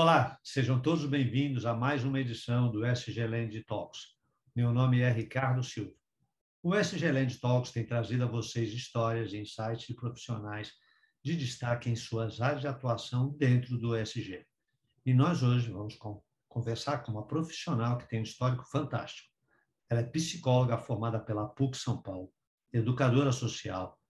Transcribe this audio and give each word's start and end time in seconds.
Olá, 0.00 0.38
sejam 0.44 0.80
todos 0.80 1.04
bem-vindos 1.06 1.66
a 1.66 1.74
mais 1.74 2.04
uma 2.04 2.20
edição 2.20 2.70
do 2.70 2.86
SG 2.86 3.26
Land 3.26 3.64
Talks. 3.64 4.14
Meu 4.54 4.72
nome 4.72 5.00
é 5.00 5.10
Ricardo 5.10 5.60
Silva. 5.60 5.92
O 6.62 6.72
SG 6.72 7.10
Land 7.10 7.40
Talks 7.40 7.72
tem 7.72 7.84
trazido 7.84 8.22
a 8.22 8.28
vocês 8.28 8.72
histórias, 8.72 9.34
insights 9.34 9.88
de 9.88 9.94
profissionais 9.94 10.72
de 11.20 11.36
destaque 11.36 11.90
em 11.90 11.96
suas 11.96 12.40
áreas 12.40 12.60
de 12.60 12.68
atuação 12.68 13.30
dentro 13.30 13.76
do 13.76 13.96
SG. 13.96 14.46
E 15.04 15.12
nós 15.12 15.42
hoje 15.42 15.68
vamos 15.68 15.98
conversar 16.48 16.98
com 16.98 17.10
uma 17.10 17.26
profissional 17.26 17.98
que 17.98 18.08
tem 18.08 18.20
um 18.20 18.22
histórico 18.22 18.64
fantástico. 18.70 19.28
Ela 19.90 20.02
é 20.02 20.04
psicóloga 20.04 20.78
formada 20.78 21.18
pela 21.18 21.48
PUC 21.48 21.76
São 21.76 22.00
Paulo, 22.00 22.32
educadora 22.72 23.32
social, 23.32 24.00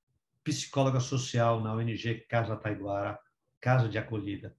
psicóloga 0.44 1.00
social 1.00 1.62
na 1.62 1.72
ONG 1.72 2.26
Casa 2.28 2.58
Taiguara, 2.58 3.18
Casa 3.58 3.88
de 3.88 3.96
Acolhida, 3.96 4.54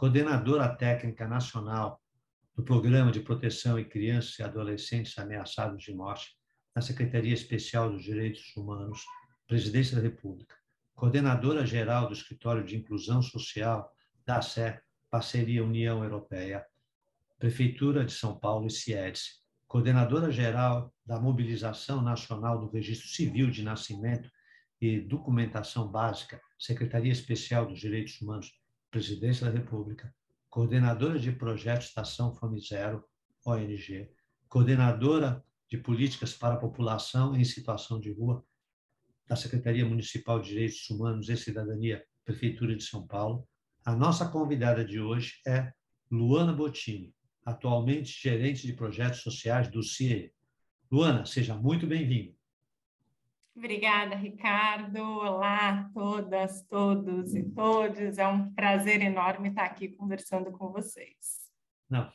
coordenadora 0.00 0.66
técnica 0.66 1.28
nacional 1.28 2.00
do 2.56 2.62
Programa 2.62 3.12
de 3.12 3.20
Proteção 3.20 3.78
em 3.78 3.84
Crianças 3.84 4.38
e 4.38 4.42
Adolescentes 4.42 5.18
Ameaçados 5.18 5.84
de 5.84 5.92
Morte 5.92 6.38
na 6.74 6.80
Secretaria 6.80 7.34
Especial 7.34 7.90
dos 7.90 8.02
Direitos 8.02 8.56
Humanos, 8.56 9.04
Presidência 9.46 9.94
da 9.94 10.02
República, 10.02 10.54
coordenadora 10.94 11.66
geral 11.66 12.06
do 12.06 12.14
Escritório 12.14 12.64
de 12.64 12.78
Inclusão 12.78 13.20
Social 13.20 13.94
da 14.24 14.38
ACE, 14.38 14.80
Parceria 15.10 15.62
União 15.62 16.02
Europeia, 16.02 16.64
Prefeitura 17.38 18.02
de 18.02 18.12
São 18.14 18.38
Paulo 18.38 18.68
e 18.68 18.70
CIEDS, 18.70 19.42
coordenadora 19.68 20.32
geral 20.32 20.94
da 21.04 21.20
Mobilização 21.20 22.00
Nacional 22.00 22.58
do 22.58 22.70
Registro 22.70 23.06
Civil 23.06 23.50
de 23.50 23.62
Nascimento 23.62 24.30
e 24.80 24.98
Documentação 24.98 25.86
Básica, 25.92 26.40
Secretaria 26.58 27.12
Especial 27.12 27.66
dos 27.66 27.78
Direitos 27.78 28.18
Humanos 28.22 28.50
Presidência 28.90 29.46
da 29.46 29.52
República, 29.52 30.12
coordenadora 30.48 31.16
de 31.16 31.30
projetos 31.30 31.86
Estação 31.86 32.34
Fome 32.34 32.60
Zero, 32.60 33.04
ONG, 33.46 34.10
coordenadora 34.48 35.44
de 35.68 35.78
políticas 35.78 36.34
para 36.34 36.54
a 36.54 36.58
população 36.58 37.36
em 37.36 37.44
situação 37.44 38.00
de 38.00 38.10
rua 38.12 38.44
da 39.28 39.36
Secretaria 39.36 39.86
Municipal 39.86 40.40
de 40.40 40.48
Direitos 40.48 40.90
Humanos 40.90 41.28
e 41.28 41.36
Cidadania, 41.36 42.04
Prefeitura 42.24 42.74
de 42.74 42.82
São 42.82 43.06
Paulo. 43.06 43.46
A 43.84 43.94
nossa 43.94 44.28
convidada 44.28 44.84
de 44.84 45.00
hoje 45.00 45.34
é 45.46 45.72
Luana 46.10 46.52
Bottini, 46.52 47.14
atualmente 47.44 48.20
gerente 48.20 48.66
de 48.66 48.72
projetos 48.72 49.20
sociais 49.20 49.70
do 49.70 49.84
CIE. 49.84 50.32
Luana, 50.90 51.24
seja 51.24 51.54
muito 51.54 51.86
bem-vinda. 51.86 52.39
Obrigada, 53.54 54.14
Ricardo. 54.14 55.02
Olá 55.02 55.68
a 55.70 55.84
todas, 55.92 56.62
todos 56.66 57.34
e 57.34 57.42
todos. 57.50 58.16
É 58.16 58.26
um 58.26 58.52
prazer 58.54 59.02
enorme 59.02 59.48
estar 59.48 59.64
aqui 59.64 59.88
conversando 59.88 60.52
com 60.52 60.70
vocês. 60.70 61.50
Não, 61.88 62.10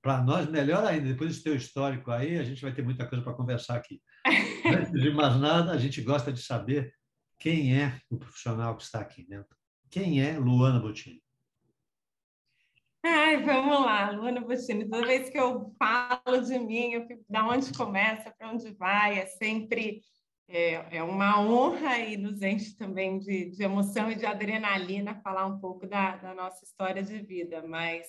para 0.00 0.22
nós, 0.22 0.48
melhor 0.48 0.84
ainda. 0.84 1.08
Depois 1.08 1.36
do 1.36 1.44
teu 1.44 1.54
histórico 1.54 2.10
aí, 2.10 2.38
a 2.38 2.42
gente 2.42 2.62
vai 2.62 2.72
ter 2.72 2.82
muita 2.82 3.06
coisa 3.06 3.22
para 3.22 3.34
conversar 3.34 3.76
aqui. 3.76 4.02
Antes 4.64 4.92
de 4.92 5.10
mais 5.10 5.38
nada, 5.38 5.72
a 5.72 5.78
gente 5.78 6.00
gosta 6.00 6.32
de 6.32 6.42
saber 6.42 6.94
quem 7.38 7.78
é 7.78 8.00
o 8.10 8.18
profissional 8.18 8.76
que 8.76 8.82
está 8.82 9.00
aqui 9.00 9.22
dentro. 9.26 9.56
Quem 9.90 10.22
é 10.22 10.38
Luana 10.38 10.80
Bottini? 10.80 11.22
Ai, 13.02 13.42
vamos 13.42 13.80
lá, 13.80 14.10
Luana 14.10 14.40
Bottini. 14.40 14.88
Toda 14.88 15.06
vez 15.06 15.30
que 15.30 15.38
eu 15.38 15.74
falo 15.78 16.40
de 16.42 16.58
mim, 16.58 16.92
eu 16.92 17.06
fico, 17.06 17.24
da 17.28 17.46
onde 17.46 17.72
começa, 17.72 18.30
para 18.30 18.50
onde 18.50 18.70
vai, 18.74 19.18
é 19.18 19.26
sempre 19.26 20.02
é, 20.50 20.98
é 20.98 21.02
uma 21.02 21.40
honra 21.40 21.98
e 21.98 22.16
nos 22.16 22.42
enche 22.42 22.76
também 22.76 23.18
de, 23.18 23.50
de 23.50 23.62
emoção 23.62 24.10
e 24.10 24.16
de 24.16 24.26
adrenalina 24.26 25.20
falar 25.22 25.46
um 25.46 25.60
pouco 25.60 25.86
da, 25.86 26.16
da 26.16 26.34
nossa 26.34 26.64
história 26.64 27.02
de 27.02 27.18
vida. 27.20 27.62
Mas 27.66 28.06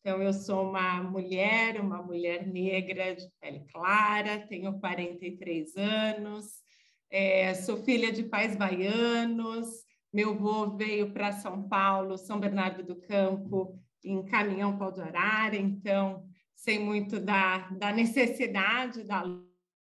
então, 0.00 0.22
eu 0.22 0.32
sou 0.32 0.70
uma 0.70 1.02
mulher, 1.02 1.78
uma 1.78 2.02
mulher 2.02 2.46
negra 2.46 3.14
de 3.14 3.28
pele 3.38 3.66
clara, 3.70 4.38
tenho 4.46 4.80
43 4.80 5.76
anos, 5.76 6.46
é, 7.10 7.52
sou 7.54 7.76
filha 7.84 8.10
de 8.10 8.22
pais 8.22 8.56
baianos. 8.56 9.68
Meu 10.10 10.30
avô 10.30 10.74
veio 10.74 11.12
para 11.12 11.32
São 11.32 11.68
Paulo, 11.68 12.16
São 12.16 12.40
Bernardo 12.40 12.82
do 12.82 12.96
Campo, 12.96 13.78
em 14.02 14.24
caminhão 14.24 14.78
pau 14.78 14.90
de 14.90 15.02
arara, 15.02 15.56
então 15.56 16.24
sei 16.56 16.78
muito 16.78 17.20
da, 17.20 17.68
da 17.70 17.92
necessidade 17.92 19.04
da 19.04 19.22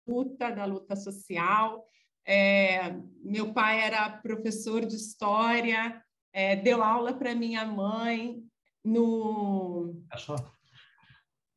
luta, 0.07 0.49
da 0.49 0.65
luta 0.65 0.95
social. 0.95 1.85
É, 2.27 2.93
meu 3.23 3.53
pai 3.53 3.79
era 3.81 4.09
professor 4.09 4.85
de 4.85 4.95
história, 4.95 6.03
é, 6.33 6.57
deu 6.57 6.83
aula 6.83 7.13
para 7.13 7.33
minha 7.33 7.65
mãe 7.65 8.43
no 8.83 9.95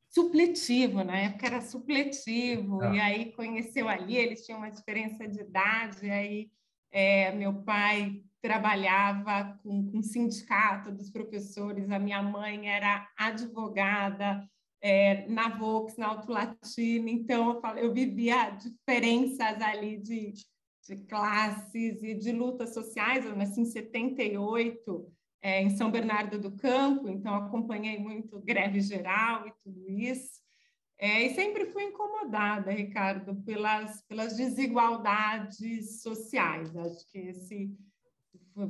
supletivo, 0.09 1.05
na 1.05 1.17
época 1.17 1.47
era 1.47 1.61
supletivo, 1.61 2.83
ah. 2.83 2.95
e 2.95 3.01
aí 3.01 3.33
conheceu 3.33 3.89
ali, 3.89 4.17
eles 4.17 4.45
tinham 4.45 4.59
uma 4.59 4.71
diferença 4.71 5.27
de 5.27 5.41
idade, 5.41 6.11
aí 6.11 6.51
é, 6.91 7.33
meu 7.33 7.63
pai 7.63 8.23
trabalhava 8.43 9.59
com, 9.63 9.91
com 9.91 10.03
sindicato 10.03 10.91
dos 10.91 11.11
professores, 11.11 11.91
a 11.91 11.99
minha 11.99 12.23
mãe 12.23 12.69
era 12.69 13.09
advogada, 13.17 14.45
é, 14.83 15.29
na 15.29 15.49
Vox, 15.49 15.97
na 15.97 16.09
Alto 16.09 16.33
Latino, 16.33 17.09
então 17.09 17.61
eu, 17.63 17.77
eu 17.77 17.93
vivia 17.93 18.51
diferenças 18.51 19.61
ali 19.61 19.99
de 19.99 20.33
de 20.95 21.05
classes 21.05 22.03
e 22.03 22.15
de 22.15 22.33
lutas 22.33 22.75
sociais. 22.75 23.25
Eu 23.25 23.37
nasci 23.37 23.61
em 23.61 23.65
78, 23.65 25.13
é, 25.43 25.63
em 25.63 25.71
São 25.71 25.91
Bernardo 25.91 26.39
do 26.39 26.53
Campo, 26.57 27.09
então 27.09 27.35
acompanhei 27.35 27.99
muito 27.99 28.41
greve 28.41 28.81
geral 28.81 29.47
e 29.47 29.53
tudo 29.63 29.89
isso. 29.89 30.41
É, 30.99 31.23
e 31.23 31.35
sempre 31.35 31.65
fui 31.67 31.85
incomodada, 31.85 32.71
Ricardo, 32.71 33.35
pelas, 33.43 34.03
pelas 34.03 34.37
desigualdades 34.37 36.03
sociais. 36.03 36.77
Acho 36.77 37.11
que 37.11 37.19
esse 37.19 37.75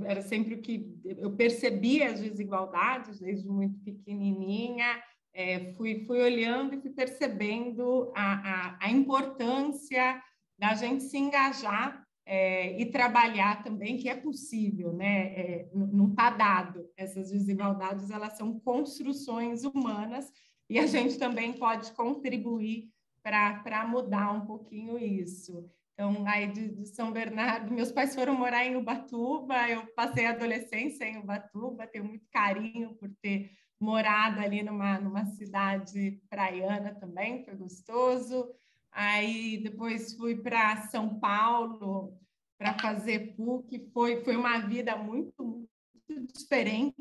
era 0.05 0.23
sempre 0.23 0.55
o 0.55 0.63
que 0.63 0.97
eu 1.05 1.33
percebia 1.33 2.11
as 2.11 2.21
desigualdades 2.21 3.19
desde 3.19 3.49
muito 3.49 3.81
pequenininha. 3.81 5.03
É, 5.33 5.73
fui, 5.75 6.05
fui 6.07 6.21
olhando 6.21 6.75
e 6.75 6.81
fui 6.81 6.91
percebendo 6.91 8.13
a, 8.15 8.35
a, 8.35 8.79
a 8.81 8.91
importância 8.91 10.23
da 10.59 10.75
gente 10.75 11.05
se 11.05 11.17
engajar 11.17 12.00
é, 12.33 12.81
e 12.81 12.87
trabalhar 12.87 13.61
também, 13.65 13.97
que 13.97 14.09
é 14.09 14.15
possível, 14.15 14.93
né? 14.93 15.35
É, 15.35 15.69
não 15.75 16.11
está 16.11 16.31
dado. 16.31 16.89
Essas 16.97 17.33
desigualdades, 17.33 18.09
elas 18.09 18.37
são 18.37 18.61
construções 18.61 19.65
humanas 19.65 20.33
e 20.69 20.79
a 20.79 20.87
gente 20.87 21.19
também 21.19 21.53
pode 21.53 21.91
contribuir 21.91 22.89
para 23.21 23.85
mudar 23.85 24.31
um 24.31 24.47
pouquinho 24.47 24.97
isso. 24.97 25.69
Então, 25.93 26.25
aí 26.25 26.47
de, 26.47 26.69
de, 26.69 26.87
São 26.87 27.11
Bernardo, 27.11 27.75
meus 27.75 27.91
pais 27.91 28.15
foram 28.15 28.39
morar 28.39 28.65
em 28.65 28.77
Ubatuba, 28.77 29.69
eu 29.69 29.85
passei 29.97 30.27
a 30.27 30.31
adolescência 30.31 31.05
em 31.07 31.19
Ubatuba, 31.19 31.89
tenho 31.89 32.05
muito 32.05 32.29
carinho 32.31 32.95
por 32.95 33.11
ter 33.21 33.51
morado 33.81 34.39
ali 34.39 34.63
numa, 34.63 35.01
numa 35.01 35.27
cidade 35.27 36.23
praiana 36.31 36.95
também, 36.95 37.45
foi 37.45 37.57
gostoso. 37.57 38.49
Aí 38.93 39.59
depois 39.63 40.15
fui 40.15 40.37
para 40.37 40.89
São 40.89 41.19
Paulo 41.19 42.19
para 42.59 42.79
fazer 42.79 43.35
PUC. 43.37 43.91
Foi, 43.93 44.23
foi 44.25 44.37
uma 44.37 44.59
vida 44.59 44.97
muito, 44.97 45.69
muito 46.09 46.33
diferente 46.33 46.97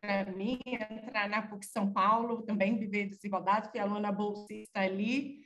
para 0.00 0.32
mim 0.32 0.60
entrar 0.66 1.28
na 1.28 1.42
PUC 1.42 1.66
São 1.66 1.92
Paulo, 1.92 2.42
também 2.42 2.78
viver 2.78 3.08
desigualdade, 3.08 3.70
fui 3.70 3.80
aluna 3.80 4.12
bolsista 4.12 4.80
ali. 4.80 5.44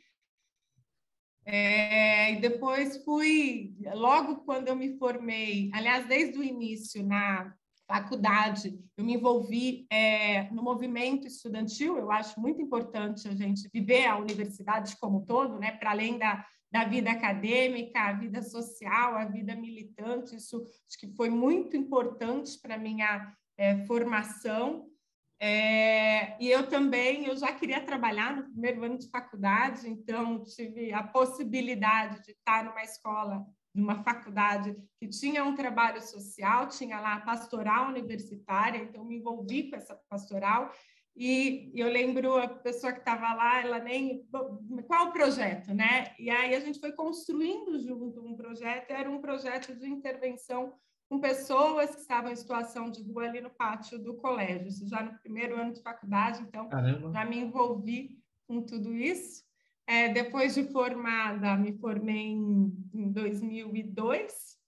É, 1.45 2.33
e 2.33 2.41
depois 2.41 3.03
fui, 3.05 3.75
logo 3.95 4.45
quando 4.45 4.69
eu 4.69 4.77
me 4.77 4.99
formei, 4.99 5.71
aliás, 5.73 6.07
desde 6.07 6.39
o 6.39 6.43
início 6.43 7.03
na 7.03 7.55
faculdade, 7.89 8.79
eu 8.99 9.05
me 9.05 9.15
envolvi 9.15 9.87
é, 9.91 10.51
no 10.51 10.63
movimento 10.63 11.27
estudantil. 11.27 11.97
Eu 11.97 12.13
acho 12.13 12.39
muito 12.39 12.61
importante 12.61 13.27
a 13.27 13.35
gente 13.35 13.69
viver 13.73 14.07
a 14.07 14.19
universidade 14.19 14.95
como 15.01 15.19
um 15.19 15.25
todo, 15.25 15.59
né? 15.59 15.73
Para 15.73 15.93
além 15.93 16.19
da, 16.19 16.45
da 16.71 16.85
vida 16.85 17.11
acadêmica, 17.11 17.99
a 17.99 18.13
vida 18.13 18.43
social, 18.43 19.17
a 19.17 19.25
vida 19.25 19.57
militante. 19.57 20.37
Isso 20.37 20.63
acho 20.87 20.99
que 21.01 21.09
foi 21.17 21.31
muito 21.31 21.77
importante 21.77 22.61
para 22.61 22.77
minha 22.77 23.33
é, 23.57 23.79
formação. 23.87 24.87
É, 25.41 26.37
e 26.43 26.51
eu 26.51 26.69
também, 26.69 27.25
eu 27.25 27.37
já 27.37 27.53
queria 27.53 27.81
trabalhar 27.81 28.37
no 28.37 28.51
primeiro 28.51 28.85
ano 28.85 28.99
de 28.99 29.09
faculdade, 29.09 29.89
então 29.89 30.43
tive 30.43 30.93
a 30.93 31.03
possibilidade 31.03 32.21
de 32.25 32.33
estar 32.33 32.65
numa 32.65 32.83
escola 32.83 33.47
numa 33.79 34.03
faculdade 34.03 34.77
que 34.99 35.09
tinha 35.09 35.45
um 35.45 35.55
trabalho 35.55 36.03
social, 36.03 36.69
tinha 36.69 37.01
lá 37.01 37.15
a 37.15 37.21
pastoral 37.21 37.89
universitária, 37.89 38.79
então 38.79 39.05
me 39.05 39.17
envolvi 39.17 39.71
com 39.71 39.77
essa 39.77 39.95
pastoral. 40.09 40.73
E 41.17 41.73
eu 41.75 41.89
lembro 41.89 42.37
a 42.37 42.47
pessoa 42.47 42.93
que 42.93 43.01
estava 43.01 43.33
lá, 43.35 43.61
ela 43.61 43.79
nem. 43.81 44.25
Qual 44.87 45.09
o 45.09 45.13
projeto, 45.13 45.75
né? 45.75 46.15
E 46.19 46.31
aí 46.31 46.55
a 46.55 46.61
gente 46.61 46.79
foi 46.79 46.93
construindo 46.93 47.79
junto 47.81 48.25
um 48.25 48.37
projeto, 48.37 48.91
era 48.91 49.11
um 49.11 49.21
projeto 49.21 49.75
de 49.75 49.89
intervenção 49.89 50.75
com 51.09 51.19
pessoas 51.19 51.95
que 51.95 52.03
estavam 52.03 52.31
em 52.31 52.37
situação 52.37 52.91
de 52.91 53.03
rua 53.03 53.25
ali 53.25 53.41
no 53.41 53.51
pátio 53.51 53.99
do 53.99 54.15
colégio, 54.15 54.69
isso 54.69 54.87
já 54.87 55.03
no 55.03 55.19
primeiro 55.19 55.57
ano 55.57 55.73
de 55.73 55.83
faculdade, 55.83 56.43
então 56.43 56.69
Caramba. 56.69 57.11
já 57.11 57.25
me 57.25 57.39
envolvi 57.39 58.19
com 58.47 58.63
tudo 58.63 58.95
isso. 58.95 59.48
É, 59.89 60.11
depois 60.11 60.55
de 60.55 60.65
formada, 60.65 61.57
me 61.57 61.73
formei 61.79 62.27
em, 62.27 62.71
em 62.93 63.11
2002, 63.11 64.59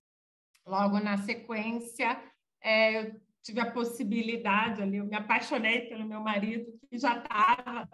logo 0.66 0.98
na 0.98 1.18
sequência, 1.18 2.18
é, 2.62 3.02
eu 3.02 3.20
tive 3.42 3.60
a 3.60 3.70
possibilidade 3.70 4.80
ali, 4.80 4.96
eu 4.96 5.04
me 5.04 5.14
apaixonei 5.14 5.82
pelo 5.82 6.06
meu 6.06 6.22
marido, 6.22 6.72
que 6.88 6.96
já 6.96 7.18
estava 7.18 7.86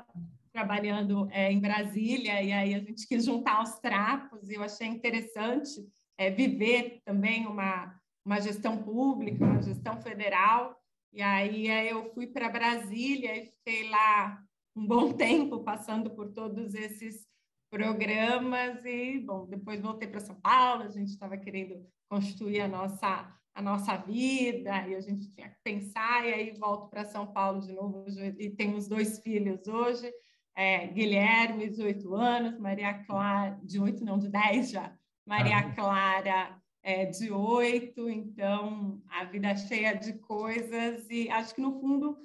trabalhando 0.52 1.28
é, 1.32 1.50
em 1.50 1.58
Brasília, 1.58 2.40
e 2.40 2.52
aí 2.52 2.74
a 2.74 2.78
gente 2.78 3.08
quis 3.08 3.24
juntar 3.24 3.60
os 3.60 3.76
trapos, 3.80 4.48
e 4.48 4.54
eu 4.54 4.62
achei 4.62 4.86
interessante 4.86 5.84
é, 6.16 6.30
viver 6.30 7.00
também 7.04 7.44
uma, 7.48 7.92
uma 8.24 8.40
gestão 8.40 8.80
pública, 8.80 9.44
uma 9.44 9.60
gestão 9.60 10.00
federal. 10.00 10.80
E 11.12 11.20
aí 11.20 11.66
eu 11.88 12.12
fui 12.14 12.28
para 12.28 12.48
Brasília 12.48 13.36
e 13.36 13.46
fiquei 13.46 13.88
lá 13.88 14.45
um 14.76 14.86
bom 14.86 15.12
tempo 15.12 15.60
passando 15.60 16.10
por 16.10 16.32
todos 16.32 16.74
esses 16.74 17.26
programas 17.70 18.84
e 18.84 19.18
bom 19.20 19.46
depois 19.46 19.80
voltei 19.80 20.06
para 20.06 20.20
São 20.20 20.36
Paulo 20.36 20.82
a 20.82 20.88
gente 20.88 21.08
estava 21.08 21.36
querendo 21.36 21.84
constituir 22.08 22.60
a 22.60 22.68
nossa 22.68 23.34
a 23.54 23.62
nossa 23.62 23.96
vida 23.96 24.86
e 24.86 24.94
a 24.94 25.00
gente 25.00 25.30
tinha 25.32 25.48
que 25.48 25.56
pensar 25.64 26.26
e 26.26 26.34
aí 26.34 26.54
volto 26.58 26.90
para 26.90 27.06
São 27.06 27.26
Paulo 27.26 27.60
de 27.60 27.72
novo 27.72 28.04
e 28.38 28.50
temos 28.50 28.86
dois 28.86 29.18
filhos 29.20 29.66
hoje 29.66 30.12
é, 30.54 30.86
Guilherme 30.88 31.68
18 31.70 32.14
anos 32.14 32.58
Maria 32.58 32.94
Clara 33.04 33.58
de 33.62 33.80
oito 33.80 34.04
não 34.04 34.18
de 34.18 34.28
dez 34.28 34.70
já 34.70 34.94
Maria 35.26 35.72
Clara 35.74 36.60
é, 36.86 37.04
de 37.04 37.32
oito, 37.32 38.08
então 38.08 39.02
a 39.08 39.24
vida 39.24 39.56
cheia 39.56 39.92
de 39.92 40.12
coisas 40.20 41.04
e 41.10 41.28
acho 41.28 41.52
que 41.52 41.60
no 41.60 41.80
fundo 41.80 42.16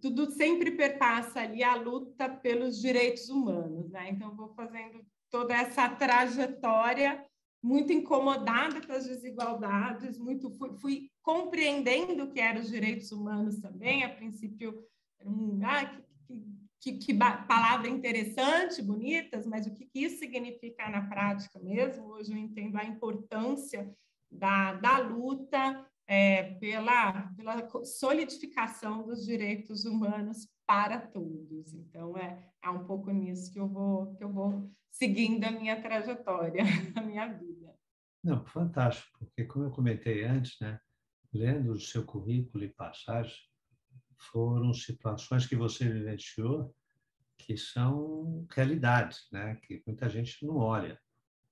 tudo 0.00 0.30
sempre 0.30 0.70
perpassa 0.72 1.40
ali 1.40 1.62
a 1.62 1.74
luta 1.74 2.28
pelos 2.28 2.80
direitos 2.80 3.28
humanos, 3.28 3.90
né? 3.90 4.10
Então 4.10 4.34
vou 4.34 4.48
fazendo 4.54 5.04
toda 5.30 5.54
essa 5.54 5.88
trajetória 5.88 7.24
muito 7.62 7.92
incomodada 7.92 8.80
com 8.86 8.92
as 8.92 9.06
desigualdades, 9.06 10.18
muito 10.18 10.50
fui, 10.50 10.74
fui 10.76 11.10
compreendendo 11.22 12.24
o 12.24 12.30
que 12.30 12.40
eram 12.40 12.60
os 12.60 12.68
direitos 12.68 13.10
humanos 13.10 13.58
também. 13.58 14.04
A 14.04 14.08
princípio, 14.08 14.82
um, 15.24 15.58
ah, 15.64 15.84
que, 15.84 16.02
que, 16.80 16.98
que, 16.98 17.14
palavra 17.14 17.88
interessante, 17.88 18.80
bonitas, 18.80 19.46
mas 19.46 19.66
o 19.66 19.74
que, 19.74 19.86
que 19.86 20.04
isso 20.04 20.18
significa 20.18 20.88
na 20.88 21.08
prática 21.08 21.58
mesmo? 21.58 22.06
Hoje 22.12 22.32
eu 22.32 22.38
entendo 22.38 22.76
a 22.76 22.84
importância 22.84 23.92
da, 24.30 24.74
da 24.74 24.98
luta 24.98 25.84
é, 26.08 26.54
pela, 26.54 27.30
pela 27.36 27.84
solidificação 27.84 29.06
dos 29.06 29.26
direitos 29.26 29.84
humanos 29.84 30.48
para 30.66 30.98
todos. 30.98 31.74
Então, 31.74 32.16
é, 32.16 32.50
é 32.64 32.70
um 32.70 32.84
pouco 32.84 33.10
nisso 33.10 33.52
que 33.52 33.60
eu 33.60 33.68
vou, 33.68 34.14
que 34.16 34.24
eu 34.24 34.32
vou 34.32 34.72
seguindo 34.90 35.44
a 35.44 35.50
minha 35.50 35.80
trajetória, 35.80 36.64
a 36.96 37.02
minha 37.02 37.26
vida. 37.26 37.74
Não, 38.24 38.44
fantástico, 38.46 39.18
porque 39.18 39.44
como 39.44 39.66
eu 39.66 39.70
comentei 39.70 40.24
antes, 40.24 40.58
né, 40.60 40.80
lendo 41.32 41.72
o 41.72 41.80
seu 41.80 42.04
currículo 42.04 42.64
e 42.64 42.72
passagem, 42.72 43.36
foram 44.32 44.72
situações 44.72 45.46
que 45.46 45.54
você 45.54 45.88
vivenciou 45.88 46.74
que 47.36 47.56
são 47.56 48.46
realidades, 48.50 49.28
né? 49.30 49.56
que 49.62 49.82
muita 49.86 50.08
gente 50.08 50.44
não 50.44 50.56
olha. 50.56 51.00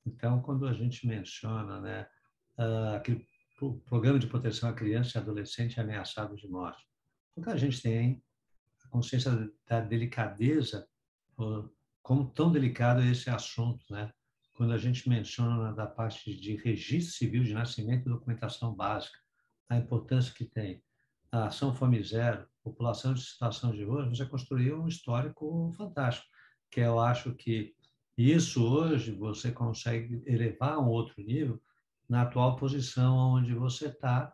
Então, 0.05 0.43
quando 0.43 0.67
a 0.67 0.73
gente 0.73 1.07
menciona 1.07 1.81
né, 1.81 2.09
ah, 2.59 2.97
aquele 2.97 3.27
programa 3.85 4.19
de 4.19 4.27
proteção 4.27 4.69
à 4.69 4.73
criança 4.73 5.19
e 5.19 5.21
adolescente 5.21 5.81
ameaçados 5.81 6.41
de 6.41 6.49
morte, 6.49 6.87
porque 7.35 7.51
a 7.51 7.57
gente 7.57 7.81
tem 7.81 8.23
a 8.85 8.89
consciência 8.89 9.51
da 9.67 9.81
delicadeza, 9.81 10.87
como 12.03 12.31
tão 12.31 12.53
delicado 12.53 13.01
é 13.01 13.11
esse 13.11 13.31
assunto, 13.31 13.85
né? 13.91 14.13
quando 14.57 14.73
a 14.73 14.79
gente 14.79 15.09
menciona 15.09 15.73
da 15.73 15.87
parte 15.87 16.35
de 16.35 16.57
registro 16.57 17.15
civil 17.15 17.45
de 17.45 17.53
nascimento 17.53 18.07
e 18.07 18.11
documentação 18.11 18.75
básica, 18.75 19.19
a 19.69 19.77
importância 19.77 20.33
que 20.33 20.47
tem 20.47 20.83
a 21.31 21.47
ação 21.47 21.75
Fome 21.75 22.03
Zero, 22.03 22.47
população 22.63 23.13
de 23.13 23.21
situação 23.21 23.71
de 23.73 23.85
rua, 23.85 24.09
você 24.09 24.25
construiu 24.25 24.81
um 24.81 24.89
histórico 24.89 25.73
fantástico, 25.77 26.27
que 26.71 26.81
eu 26.81 26.99
acho 26.99 27.35
que 27.35 27.75
isso 28.17 28.65
hoje 28.65 29.13
você 29.13 29.53
consegue 29.53 30.23
elevar 30.25 30.75
a 30.75 30.81
um 30.81 30.89
outro 30.89 31.23
nível 31.23 31.61
na 32.09 32.23
atual 32.23 32.57
posição 32.57 33.17
onde 33.17 33.55
você 33.55 33.87
está 33.87 34.33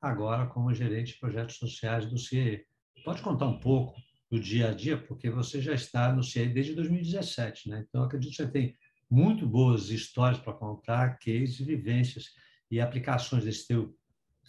agora 0.00 0.46
como 0.46 0.74
gerente 0.74 1.12
de 1.12 1.18
projetos 1.20 1.56
sociais 1.56 2.06
do 2.06 2.18
CIE. 2.18 2.64
Pode 3.04 3.22
contar 3.22 3.46
um 3.46 3.58
pouco 3.58 3.94
do 4.30 4.40
dia 4.40 4.70
a 4.70 4.74
dia, 4.74 4.96
porque 4.96 5.30
você 5.30 5.60
já 5.60 5.74
está 5.74 6.12
no 6.12 6.22
CIE 6.22 6.48
desde 6.48 6.74
2017, 6.74 7.68
né? 7.68 7.84
Então, 7.88 8.02
acredito 8.02 8.30
que 8.30 8.36
você 8.36 8.50
tem 8.50 8.76
muito 9.10 9.46
boas 9.46 9.90
histórias 9.90 10.40
para 10.40 10.54
contar, 10.54 11.18
cases, 11.18 11.58
vivências 11.58 12.32
e 12.70 12.80
aplicações 12.80 13.44
desse 13.44 13.68
teu 13.68 13.94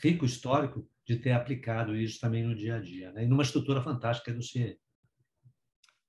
rico 0.01 0.25
histórico 0.25 0.87
de 1.05 1.17
ter 1.17 1.33
aplicado 1.33 1.95
isso 1.95 2.19
também 2.19 2.43
no 2.43 2.55
dia 2.55 2.77
a 2.77 2.79
dia, 2.79 3.11
né? 3.11 3.23
e 3.23 3.27
numa 3.27 3.43
estrutura 3.43 3.81
fantástica 3.81 4.33
do 4.33 4.41
CIE. 4.41 4.79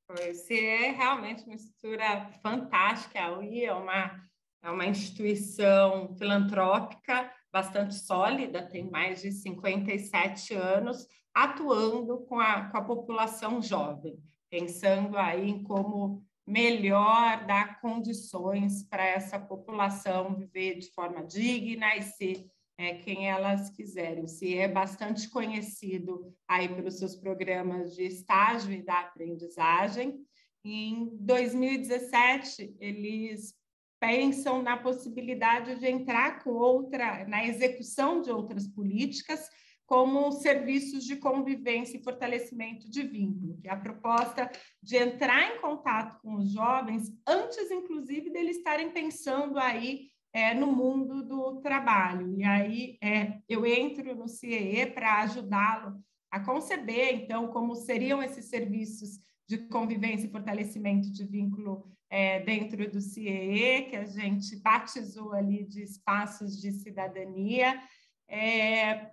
O 0.09 0.35
CIE 0.35 0.61
é 0.61 0.93
realmente 0.93 1.45
uma 1.45 1.57
estrutura 1.57 2.31
fantástica, 2.43 3.21
a 3.21 3.39
UI 3.39 3.65
é 3.65 3.73
uma, 3.73 4.23
é 4.65 4.71
uma 4.71 4.87
instituição 4.87 6.17
filantrópica 6.17 7.31
bastante 7.53 7.95
sólida, 7.95 8.67
tem 8.67 8.91
mais 8.91 9.21
de 9.21 9.31
57 9.31 10.55
anos, 10.55 11.07
atuando 11.35 12.21
com 12.21 12.41
a, 12.41 12.71
com 12.71 12.79
a 12.79 12.83
população 12.83 13.61
jovem, 13.61 14.19
pensando 14.51 15.19
aí 15.19 15.51
em 15.51 15.63
como 15.63 16.25
melhor 16.47 17.47
dar 17.47 17.81
condições 17.81 18.83
para 18.83 19.05
essa 19.07 19.39
população 19.39 20.35
viver 20.35 20.79
de 20.79 20.91
forma 20.93 21.23
digna 21.25 21.95
e 21.97 22.03
ser 22.03 22.47
é, 22.79 22.95
quem 22.95 23.29
elas 23.29 23.71
quiserem. 23.71 24.27
Se 24.27 24.57
é 24.57 24.67
bastante 24.67 25.29
conhecido 25.29 26.35
aí 26.49 26.69
pelos 26.69 26.99
seus 26.99 27.15
programas 27.15 27.95
de 27.95 28.05
estágio 28.05 28.73
e 28.73 28.83
da 28.83 29.01
aprendizagem. 29.01 30.19
Em 30.65 31.11
2017, 31.21 32.77
eles 32.81 33.55
pensam 34.05 34.63
na 34.63 34.77
possibilidade 34.77 35.77
de 35.77 35.87
entrar 35.87 36.45
com 36.45 36.51
outra, 36.51 37.27
na 37.27 37.47
execução 37.47 38.21
de 38.21 38.31
outras 38.31 38.67
políticas, 38.69 39.49
como 39.87 40.31
serviços 40.31 41.05
de 41.05 41.17
convivência 41.17 41.97
e 41.97 42.03
fortalecimento 42.03 42.91
de 42.91 43.03
vínculo, 43.03 43.59
que 43.59 43.69
é 43.69 43.73
a 43.73 43.77
proposta 43.77 44.51
de 44.83 44.97
entrar 44.97 45.55
em 45.55 45.61
contato 45.61 46.21
com 46.21 46.37
os 46.37 46.53
jovens 46.53 47.11
antes, 47.27 47.71
inclusive, 47.71 48.31
deles 48.31 48.59
estarem 48.59 48.91
pensando 48.91 49.59
aí 49.59 50.09
é, 50.35 50.53
no 50.53 50.67
mundo 50.67 51.23
do 51.23 51.61
trabalho. 51.63 52.35
E 52.39 52.45
aí 52.45 52.99
é, 53.03 53.39
eu 53.49 53.65
entro 53.65 54.15
no 54.15 54.29
CIE 54.29 54.85
para 54.87 55.23
ajudá-lo 55.23 55.99
a 56.31 56.41
conceber, 56.41 57.15
então, 57.15 57.49
como 57.49 57.75
seriam 57.75 58.23
esses 58.23 58.47
serviços 58.47 59.19
de 59.49 59.59
convivência 59.69 60.27
e 60.27 60.31
fortalecimento 60.31 61.11
de 61.11 61.25
vínculo 61.25 61.94
é, 62.15 62.39
dentro 62.39 62.89
do 62.89 63.01
CIE, 63.01 63.89
que 63.91 63.97
a 63.97 64.05
gente 64.05 64.55
batizou 64.63 65.33
ali 65.33 65.65
de 65.65 65.83
espaços 65.83 66.61
de 66.61 66.71
cidadania, 66.71 67.83
é, 68.29 69.11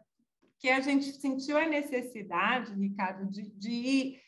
que 0.59 0.69
a 0.69 0.79
gente 0.81 1.11
sentiu 1.13 1.57
a 1.57 1.65
necessidade, 1.65 2.75
Ricardo, 2.75 3.27
de, 3.27 3.49
de 3.57 3.71
ir 3.71 4.21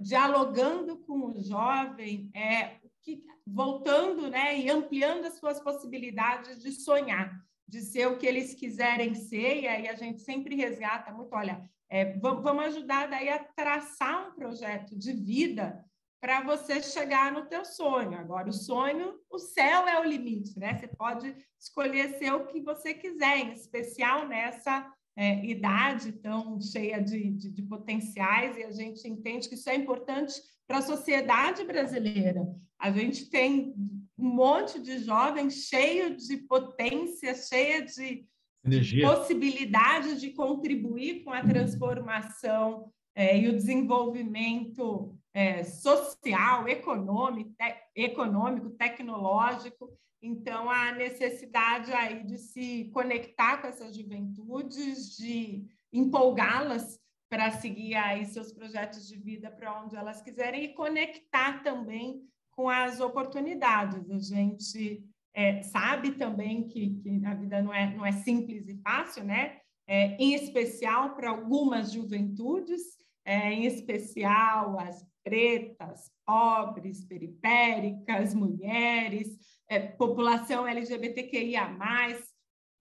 dialogando 0.00 0.98
com 1.04 1.26
o 1.26 1.40
jovem 1.40 2.28
é, 2.34 2.80
que, 3.00 3.22
voltando 3.46 4.28
né, 4.28 4.58
e 4.58 4.68
ampliando 4.68 5.26
as 5.26 5.38
suas 5.38 5.60
possibilidades 5.60 6.60
de 6.60 6.72
sonhar, 6.72 7.40
de 7.68 7.80
ser 7.80 8.08
o 8.08 8.18
que 8.18 8.26
eles 8.26 8.54
quiserem 8.54 9.14
ser, 9.14 9.60
e 9.60 9.68
aí 9.68 9.86
a 9.86 9.94
gente 9.94 10.20
sempre 10.22 10.56
resgata 10.56 11.12
muito, 11.12 11.32
olha, 11.32 11.62
é, 11.88 12.18
vamos 12.18 12.64
ajudar 12.64 13.06
daí 13.06 13.28
a 13.28 13.38
traçar 13.38 14.30
um 14.30 14.34
projeto 14.34 14.98
de 14.98 15.12
vida 15.12 15.88
para 16.20 16.42
você 16.42 16.82
chegar 16.82 17.32
no 17.32 17.46
teu 17.46 17.64
sonho. 17.64 18.18
Agora, 18.18 18.50
o 18.50 18.52
sonho, 18.52 19.14
o 19.30 19.38
céu 19.38 19.88
é 19.88 19.98
o 19.98 20.04
limite, 20.04 20.58
né? 20.58 20.76
Você 20.76 20.86
pode 20.86 21.34
escolher 21.58 22.18
ser 22.18 22.32
o 22.32 22.46
que 22.46 22.60
você 22.60 22.92
quiser, 22.92 23.38
em 23.38 23.52
especial 23.52 24.28
nessa 24.28 24.86
é, 25.16 25.44
idade 25.44 26.12
tão 26.12 26.60
cheia 26.60 27.02
de, 27.02 27.30
de, 27.32 27.50
de 27.50 27.62
potenciais, 27.62 28.56
e 28.56 28.64
a 28.64 28.70
gente 28.70 29.08
entende 29.08 29.48
que 29.48 29.54
isso 29.54 29.70
é 29.70 29.74
importante 29.74 30.34
para 30.68 30.78
a 30.78 30.82
sociedade 30.82 31.64
brasileira. 31.64 32.46
A 32.78 32.90
gente 32.90 33.30
tem 33.30 33.74
um 34.18 34.28
monte 34.28 34.78
de 34.78 34.98
jovens 34.98 35.68
cheio 35.68 36.16
de 36.16 36.36
potência, 36.36 37.34
cheia 37.34 37.82
de, 37.82 38.26
de 38.64 39.00
possibilidades 39.00 40.20
de 40.20 40.30
contribuir 40.30 41.24
com 41.24 41.32
a 41.32 41.42
transformação 41.42 42.92
é, 43.14 43.38
e 43.38 43.48
o 43.48 43.56
desenvolvimento 43.56 45.18
é, 45.32 45.62
social, 45.62 46.68
econômico, 46.68 47.52
te, 47.56 47.76
econômico, 47.94 48.70
tecnológico. 48.70 49.90
Então, 50.22 50.68
a 50.70 50.92
necessidade 50.92 51.92
aí 51.92 52.24
de 52.24 52.36
se 52.36 52.90
conectar 52.92 53.58
com 53.58 53.68
essas 53.68 53.96
juventudes, 53.96 55.16
de 55.16 55.66
empolgá-las 55.92 57.00
para 57.28 57.50
seguir 57.52 57.94
aí 57.94 58.26
seus 58.26 58.52
projetos 58.52 59.06
de 59.06 59.16
vida 59.16 59.50
para 59.50 59.82
onde 59.82 59.96
elas 59.96 60.20
quiserem 60.20 60.64
e 60.64 60.74
conectar 60.74 61.62
também 61.62 62.22
com 62.50 62.68
as 62.68 63.00
oportunidades. 63.00 64.10
A 64.10 64.18
gente 64.18 65.02
é, 65.32 65.62
sabe 65.62 66.12
também 66.12 66.66
que, 66.66 66.96
que, 66.96 67.24
a 67.24 67.34
vida 67.34 67.62
não 67.62 67.72
é, 67.72 67.94
não 67.94 68.04
é 68.04 68.12
simples 68.12 68.68
e 68.68 68.76
fácil, 68.82 69.24
né? 69.24 69.58
É, 69.86 70.16
em 70.16 70.34
especial 70.34 71.14
para 71.14 71.30
algumas 71.30 71.92
juventudes, 71.92 72.82
é, 73.24 73.52
em 73.52 73.64
especial 73.64 74.78
as 74.78 75.04
pretas, 75.22 76.10
pobres, 76.24 77.04
periféricas, 77.04 78.34
mulheres, 78.34 79.38
é, 79.68 79.78
população 79.78 80.66
LGBTQIA+, 80.66 81.76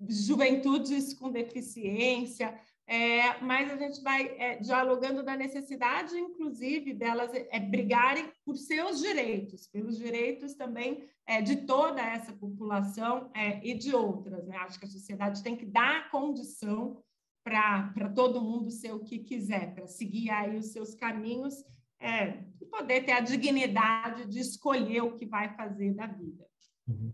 juventudes 0.07 1.13
com 1.13 1.31
deficiência, 1.31 2.57
é, 2.87 3.39
mas 3.41 3.69
a 3.69 3.77
gente 3.77 4.01
vai 4.01 4.35
é, 4.39 4.55
dialogando 4.57 5.21
da 5.21 5.37
necessidade, 5.37 6.17
inclusive, 6.17 6.91
delas 6.91 7.31
é, 7.33 7.59
brigarem 7.59 8.31
por 8.43 8.57
seus 8.57 8.99
direitos, 8.99 9.67
pelos 9.67 9.95
direitos 9.95 10.55
também 10.55 11.07
é, 11.27 11.39
de 11.39 11.67
toda 11.67 12.01
essa 12.01 12.33
população 12.33 13.29
é, 13.35 13.63
e 13.63 13.75
de 13.75 13.93
outras. 13.93 14.47
Né? 14.47 14.57
Acho 14.57 14.79
que 14.79 14.85
a 14.85 14.89
sociedade 14.89 15.43
tem 15.43 15.55
que 15.55 15.67
dar 15.67 16.09
condição 16.09 16.97
para 17.43 18.09
todo 18.15 18.41
mundo 18.41 18.71
ser 18.71 18.91
o 18.91 19.03
que 19.03 19.19
quiser, 19.19 19.75
para 19.75 19.85
seguir 19.85 20.31
aí 20.31 20.57
os 20.57 20.71
seus 20.71 20.95
caminhos 20.95 21.63
é, 21.99 22.43
e 22.61 22.65
poder 22.65 23.05
ter 23.05 23.11
a 23.11 23.19
dignidade 23.19 24.25
de 24.27 24.39
escolher 24.39 25.01
o 25.01 25.15
que 25.15 25.25
vai 25.25 25.55
fazer 25.55 25.93
da 25.93 26.07
vida. 26.07 26.45
Uhum. 26.87 27.13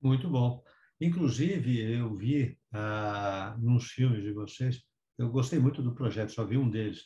Muito 0.00 0.28
bom. 0.28 0.62
Inclusive, 1.00 1.80
eu 1.80 2.14
vi 2.14 2.58
ah, 2.72 3.56
nos 3.58 3.90
filmes 3.90 4.22
de 4.22 4.32
vocês, 4.32 4.82
eu 5.18 5.30
gostei 5.30 5.58
muito 5.58 5.82
do 5.82 5.94
projeto, 5.94 6.32
só 6.32 6.44
vi 6.44 6.56
um 6.56 6.70
deles, 6.70 7.02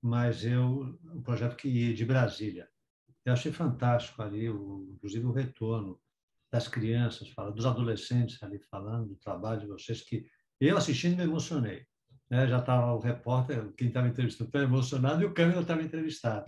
mas 0.00 0.44
eu, 0.44 0.98
o 1.14 1.22
projeto 1.22 1.56
que 1.56 1.92
de 1.92 2.04
Brasília. 2.04 2.68
Eu 3.24 3.32
achei 3.32 3.52
fantástico 3.52 4.22
ali, 4.22 4.48
o, 4.48 4.88
inclusive 4.94 5.26
o 5.26 5.32
retorno 5.32 6.00
das 6.50 6.66
crianças, 6.68 7.28
fala, 7.30 7.52
dos 7.52 7.66
adolescentes 7.66 8.42
ali 8.42 8.58
falando 8.70 9.08
do 9.08 9.16
trabalho 9.16 9.60
de 9.60 9.66
vocês, 9.66 10.00
que 10.02 10.26
eu 10.60 10.76
assistindo 10.76 11.16
me 11.16 11.24
emocionei. 11.24 11.86
Né? 12.30 12.46
Já 12.46 12.60
estava 12.60 12.94
o 12.94 13.00
repórter, 13.00 13.72
quem 13.72 13.88
estava 13.88 14.08
entrevistando, 14.08 14.48
estava 14.48 14.64
emocionado 14.64 15.22
e 15.22 15.26
o 15.26 15.34
câmera 15.34 15.60
estava 15.60 15.82
entrevistado. 15.82 16.46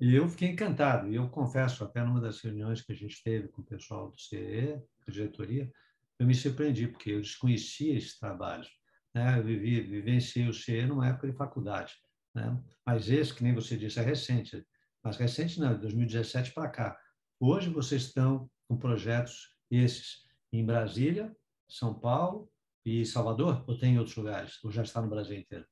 E 0.00 0.14
eu 0.14 0.26
fiquei 0.28 0.48
encantado. 0.48 1.08
E 1.08 1.14
eu 1.14 1.28
confesso, 1.28 1.84
até 1.84 2.02
numa 2.02 2.20
das 2.20 2.40
reuniões 2.40 2.80
que 2.80 2.92
a 2.92 2.96
gente 2.96 3.22
teve 3.22 3.48
com 3.48 3.60
o 3.60 3.64
pessoal 3.64 4.10
do 4.10 4.18
CE, 4.18 4.80
da 5.06 5.12
diretoria, 5.12 5.70
eu 6.18 6.26
me 6.26 6.34
surpreendi, 6.34 6.88
porque 6.88 7.10
eu 7.10 7.20
desconhecia 7.20 7.96
esse 7.96 8.18
trabalho. 8.18 8.66
Né? 9.14 9.38
Eu 9.38 9.44
vivi, 9.44 9.80
vivenciei 9.82 10.48
o 10.48 10.54
CE 10.54 10.86
numa 10.86 11.08
época 11.08 11.30
de 11.30 11.36
faculdade. 11.36 11.94
Né? 12.34 12.58
Mas 12.86 13.10
esse, 13.10 13.34
que 13.34 13.42
nem 13.42 13.54
você 13.54 13.76
disse, 13.76 14.00
é 14.00 14.02
recente. 14.02 14.66
Mas 15.02 15.16
recente 15.16 15.60
não, 15.60 15.74
de 15.74 15.80
2017 15.80 16.52
para 16.52 16.68
cá. 16.68 16.98
Hoje 17.38 17.68
vocês 17.68 18.02
estão 18.02 18.50
com 18.68 18.76
projetos 18.76 19.54
esses 19.70 20.24
em 20.52 20.64
Brasília, 20.64 21.34
São 21.68 21.94
Paulo 21.94 22.49
e 22.84 23.04
Salvador? 23.04 23.64
Ou 23.66 23.78
tem 23.78 23.94
em 23.94 23.98
outros 23.98 24.16
lugares? 24.16 24.62
Ou 24.64 24.70
já 24.70 24.82
está 24.82 25.00
no 25.00 25.08
Brasil 25.08 25.38
inteiro? 25.38 25.66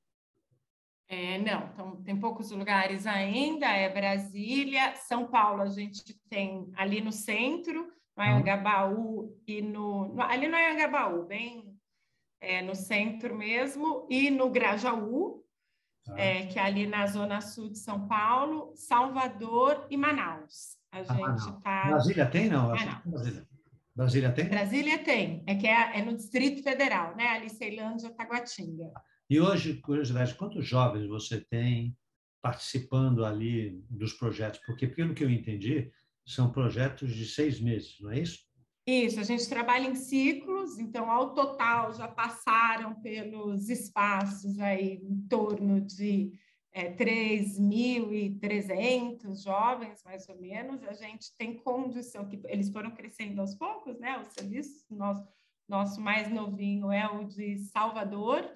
É, 1.08 1.38
não, 1.38 1.70
então, 1.72 2.02
tem 2.02 2.20
poucos 2.20 2.50
lugares 2.50 3.06
ainda, 3.06 3.66
é 3.66 3.88
Brasília, 3.88 4.94
São 4.94 5.26
Paulo 5.26 5.62
a 5.62 5.68
gente 5.68 6.14
tem 6.28 6.70
ali 6.76 7.00
no 7.00 7.10
centro, 7.10 7.90
no 8.14 8.22
Anhangabaú 8.22 9.34
e 9.46 9.62
no, 9.62 10.14
no 10.14 10.20
ali 10.20 10.46
no 10.46 10.54
Anhangabaú, 10.54 11.24
bem 11.24 11.74
é, 12.40 12.60
no 12.60 12.74
centro 12.74 13.34
mesmo, 13.34 14.06
e 14.10 14.30
no 14.30 14.50
Grajaú, 14.50 15.42
tá. 16.04 16.18
é, 16.18 16.46
que 16.46 16.58
é 16.58 16.62
ali 16.62 16.86
na 16.86 17.06
zona 17.06 17.40
sul 17.40 17.70
de 17.70 17.78
São 17.78 18.06
Paulo, 18.06 18.72
Salvador 18.74 19.86
e 19.88 19.96
Manaus. 19.96 20.76
A 20.92 20.98
ah, 20.98 21.02
gente 21.04 21.56
está. 21.56 21.86
Brasília 21.86 22.26
tem, 22.26 22.48
não? 22.48 22.68
Brasília. 22.68 23.48
Brasília 23.98 24.30
tem? 24.30 24.48
Brasília 24.48 24.98
tem, 24.98 25.42
é 25.44 25.56
que 25.56 25.66
é, 25.66 25.98
é 25.98 26.04
no 26.04 26.14
Distrito 26.14 26.62
Federal, 26.62 27.16
né? 27.16 27.26
Ali 27.30 27.50
Ceilândia, 27.50 28.14
Taguatinga. 28.14 28.92
E 29.28 29.40
hoje, 29.40 29.80
curiosidade, 29.80 30.36
quantos 30.36 30.64
jovens 30.64 31.08
você 31.08 31.40
tem 31.40 31.98
participando 32.40 33.24
ali 33.24 33.84
dos 33.90 34.12
projetos? 34.12 34.60
Porque, 34.64 34.86
pelo 34.86 35.14
que 35.14 35.24
eu 35.24 35.28
entendi, 35.28 35.90
são 36.24 36.52
projetos 36.52 37.12
de 37.12 37.26
seis 37.26 37.60
meses, 37.60 37.96
não 38.00 38.12
é 38.12 38.20
isso? 38.20 38.38
Isso, 38.86 39.18
a 39.18 39.24
gente 39.24 39.48
trabalha 39.48 39.88
em 39.88 39.96
ciclos, 39.96 40.78
então, 40.78 41.10
ao 41.10 41.34
total, 41.34 41.92
já 41.92 42.06
passaram 42.06 43.02
pelos 43.02 43.68
espaços 43.68 44.60
aí 44.60 45.00
em 45.02 45.26
torno 45.28 45.80
de 45.80 46.30
é, 46.72 46.92
3.300 46.92 49.42
jovens, 49.42 50.02
mais 50.04 50.28
ou 50.28 50.38
menos. 50.40 50.82
A 50.84 50.92
gente 50.92 51.34
tem 51.36 51.58
condição, 51.58 52.28
que 52.28 52.40
eles 52.46 52.70
foram 52.70 52.90
crescendo 52.90 53.40
aos 53.40 53.54
poucos, 53.54 53.98
né? 53.98 54.18
Os 54.18 54.28
serviços, 54.32 54.84
nosso, 54.90 55.26
nosso 55.68 56.00
mais 56.00 56.30
novinho 56.30 56.92
é 56.92 57.10
o 57.10 57.24
de 57.24 57.58
Salvador, 57.58 58.48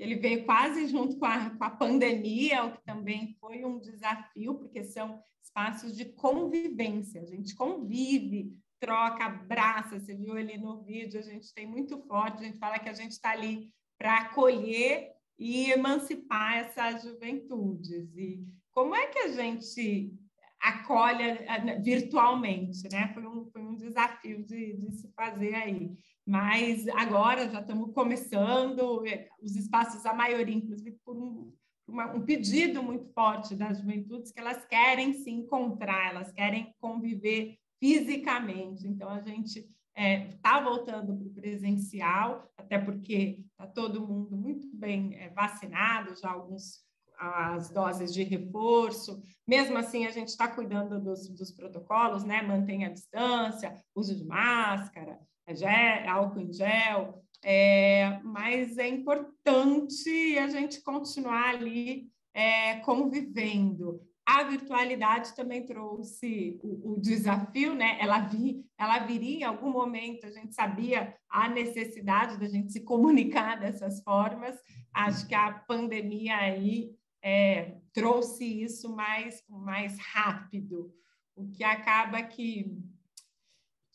ele 0.00 0.14
veio 0.14 0.46
quase 0.46 0.86
junto 0.86 1.18
com 1.18 1.26
a, 1.26 1.50
com 1.50 1.64
a 1.64 1.70
pandemia, 1.70 2.64
o 2.64 2.72
que 2.72 2.82
também 2.84 3.36
foi 3.38 3.62
um 3.66 3.78
desafio, 3.78 4.54
porque 4.54 4.82
são 4.82 5.22
espaços 5.42 5.94
de 5.94 6.06
convivência, 6.06 7.20
a 7.20 7.26
gente 7.26 7.54
convive, 7.54 8.56
troca, 8.80 9.26
abraça, 9.26 10.00
você 10.00 10.14
viu 10.14 10.34
ali 10.34 10.56
no 10.56 10.82
vídeo, 10.82 11.20
a 11.20 11.22
gente 11.22 11.52
tem 11.52 11.66
muito 11.66 11.98
forte, 12.06 12.42
a 12.42 12.46
gente 12.46 12.58
fala 12.58 12.78
que 12.78 12.88
a 12.88 12.94
gente 12.94 13.12
está 13.12 13.32
ali 13.32 13.70
para 13.98 14.20
acolher 14.20 15.12
e 15.40 15.72
emancipar 15.72 16.58
essas 16.58 17.02
juventudes. 17.02 18.14
E 18.14 18.46
como 18.72 18.94
é 18.94 19.06
que 19.06 19.18
a 19.20 19.28
gente 19.28 20.12
acolhe 20.60 21.38
virtualmente, 21.82 22.86
né? 22.92 23.10
Foi 23.14 23.26
um, 23.26 23.50
foi 23.50 23.62
um 23.62 23.74
desafio 23.74 24.44
de, 24.44 24.74
de 24.74 24.92
se 24.92 25.10
fazer 25.14 25.54
aí. 25.54 25.96
Mas 26.26 26.86
agora 26.88 27.48
já 27.48 27.60
estamos 27.60 27.92
começando, 27.94 29.06
é, 29.06 29.28
os 29.42 29.56
espaços, 29.56 30.04
a 30.04 30.12
maioria, 30.12 30.54
inclusive, 30.54 30.98
por 31.02 31.16
um, 31.16 31.50
uma, 31.88 32.14
um 32.14 32.20
pedido 32.20 32.82
muito 32.82 33.10
forte 33.14 33.56
das 33.56 33.78
juventudes, 33.78 34.30
que 34.30 34.38
elas 34.38 34.64
querem 34.66 35.14
se 35.14 35.30
encontrar, 35.30 36.10
elas 36.10 36.30
querem 36.32 36.74
conviver 36.78 37.56
fisicamente. 37.80 38.86
Então, 38.86 39.08
a 39.08 39.22
gente 39.22 39.66
está 40.00 40.02
é, 40.02 40.38
tá 40.42 40.60
voltando 40.60 41.14
para 41.14 41.26
o 41.26 41.30
presencial, 41.30 42.50
até 42.56 42.78
porque 42.78 43.44
está 43.50 43.66
todo 43.66 44.06
mundo 44.06 44.34
muito 44.34 44.66
bem 44.72 45.14
é, 45.14 45.28
vacinado, 45.28 46.18
já 46.18 46.30
alguns 46.30 46.88
as 47.18 47.68
doses 47.68 48.14
de 48.14 48.22
reforço. 48.22 49.20
Mesmo 49.46 49.76
assim, 49.76 50.06
a 50.06 50.10
gente 50.10 50.28
está 50.28 50.48
cuidando 50.48 50.98
dos, 50.98 51.28
dos, 51.28 51.50
protocolos, 51.52 52.24
né? 52.24 52.40
Mantém 52.40 52.86
a 52.86 52.88
distância, 52.88 53.74
uso 53.94 54.16
de 54.16 54.24
máscara, 54.24 55.20
é 55.46 55.54
gel, 55.54 56.08
álcool 56.08 56.40
em 56.40 56.50
gel. 56.50 57.22
É, 57.42 58.20
mas 58.22 58.78
é 58.78 58.88
importante 58.88 60.38
a 60.38 60.48
gente 60.48 60.80
continuar 60.80 61.56
ali 61.56 62.10
é, 62.32 62.76
convivendo. 62.76 64.00
A 64.26 64.44
virtualidade 64.44 65.34
também 65.34 65.64
trouxe 65.64 66.60
o, 66.62 66.92
o, 66.92 67.00
desafio, 67.00 67.74
né? 67.74 67.98
Ela, 68.00 68.20
vi, 68.20 68.64
ela 68.78 68.98
viria 69.00 69.40
em 69.40 69.44
algum 69.44 69.70
momento, 69.70 70.26
a 70.26 70.30
gente 70.30 70.54
sabia 70.54 71.16
a 71.28 71.48
necessidade 71.48 72.38
da 72.38 72.48
gente 72.48 72.72
se 72.72 72.84
comunicar 72.84 73.58
dessas 73.58 74.02
formas. 74.02 74.56
Acho 74.94 75.26
que 75.26 75.34
a 75.34 75.52
pandemia 75.52 76.36
aí 76.36 76.92
é, 77.22 77.78
trouxe 77.92 78.44
isso 78.62 78.94
mais, 78.94 79.42
mais 79.48 79.98
rápido, 79.98 80.92
o 81.34 81.50
que 81.50 81.64
acaba 81.64 82.22
que 82.22 82.78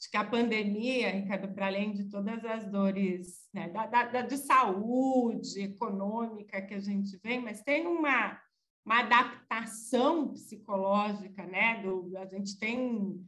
Acho 0.06 0.12
que 0.12 0.18
a 0.18 0.24
pandemia, 0.24 1.10
Ricardo, 1.10 1.52
para 1.52 1.66
além 1.66 1.92
de 1.92 2.04
todas 2.10 2.46
as 2.46 2.70
dores 2.70 3.50
né, 3.52 3.70
da, 3.70 3.88
da, 3.88 4.22
de 4.22 4.38
saúde 4.38 5.62
econômica 5.62 6.62
que 6.62 6.76
a 6.76 6.80
gente 6.80 7.18
vem, 7.24 7.42
mas 7.42 7.64
tem 7.64 7.88
uma, 7.88 8.40
uma 8.86 9.00
adaptação 9.00 10.28
psicológica, 10.30 11.46
né? 11.46 11.82
Do, 11.82 12.16
a 12.18 12.26
gente 12.26 12.58
tem 12.60 13.26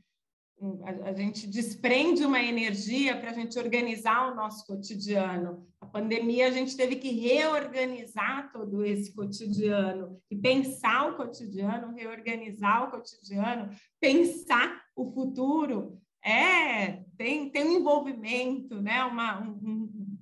a, 1.05 1.13
gente 1.13 1.45
desprende 1.45 2.25
uma 2.25 2.41
energia 2.41 3.15
para 3.19 3.29
a 3.29 3.33
gente 3.33 3.59
organizar 3.59 4.31
o 4.31 4.35
nosso 4.35 4.65
cotidiano. 4.65 5.67
A 5.79 5.85
pandemia, 5.85 6.47
a 6.47 6.51
gente 6.51 6.75
teve 6.75 6.95
que 6.95 7.11
reorganizar 7.11 8.51
todo 8.51 8.83
esse 8.83 9.13
cotidiano 9.13 10.19
e 10.31 10.35
pensar 10.35 11.11
o 11.11 11.15
cotidiano, 11.15 11.93
reorganizar 11.93 12.87
o 12.87 12.91
cotidiano, 12.91 13.69
pensar 13.99 14.81
o 14.95 15.11
futuro. 15.11 16.01
É, 16.25 17.03
tem, 17.15 17.51
tem 17.51 17.63
um 17.63 17.79
envolvimento, 17.79 18.81
né? 18.81 19.03
uma, 19.03 19.39
um, 19.39 20.17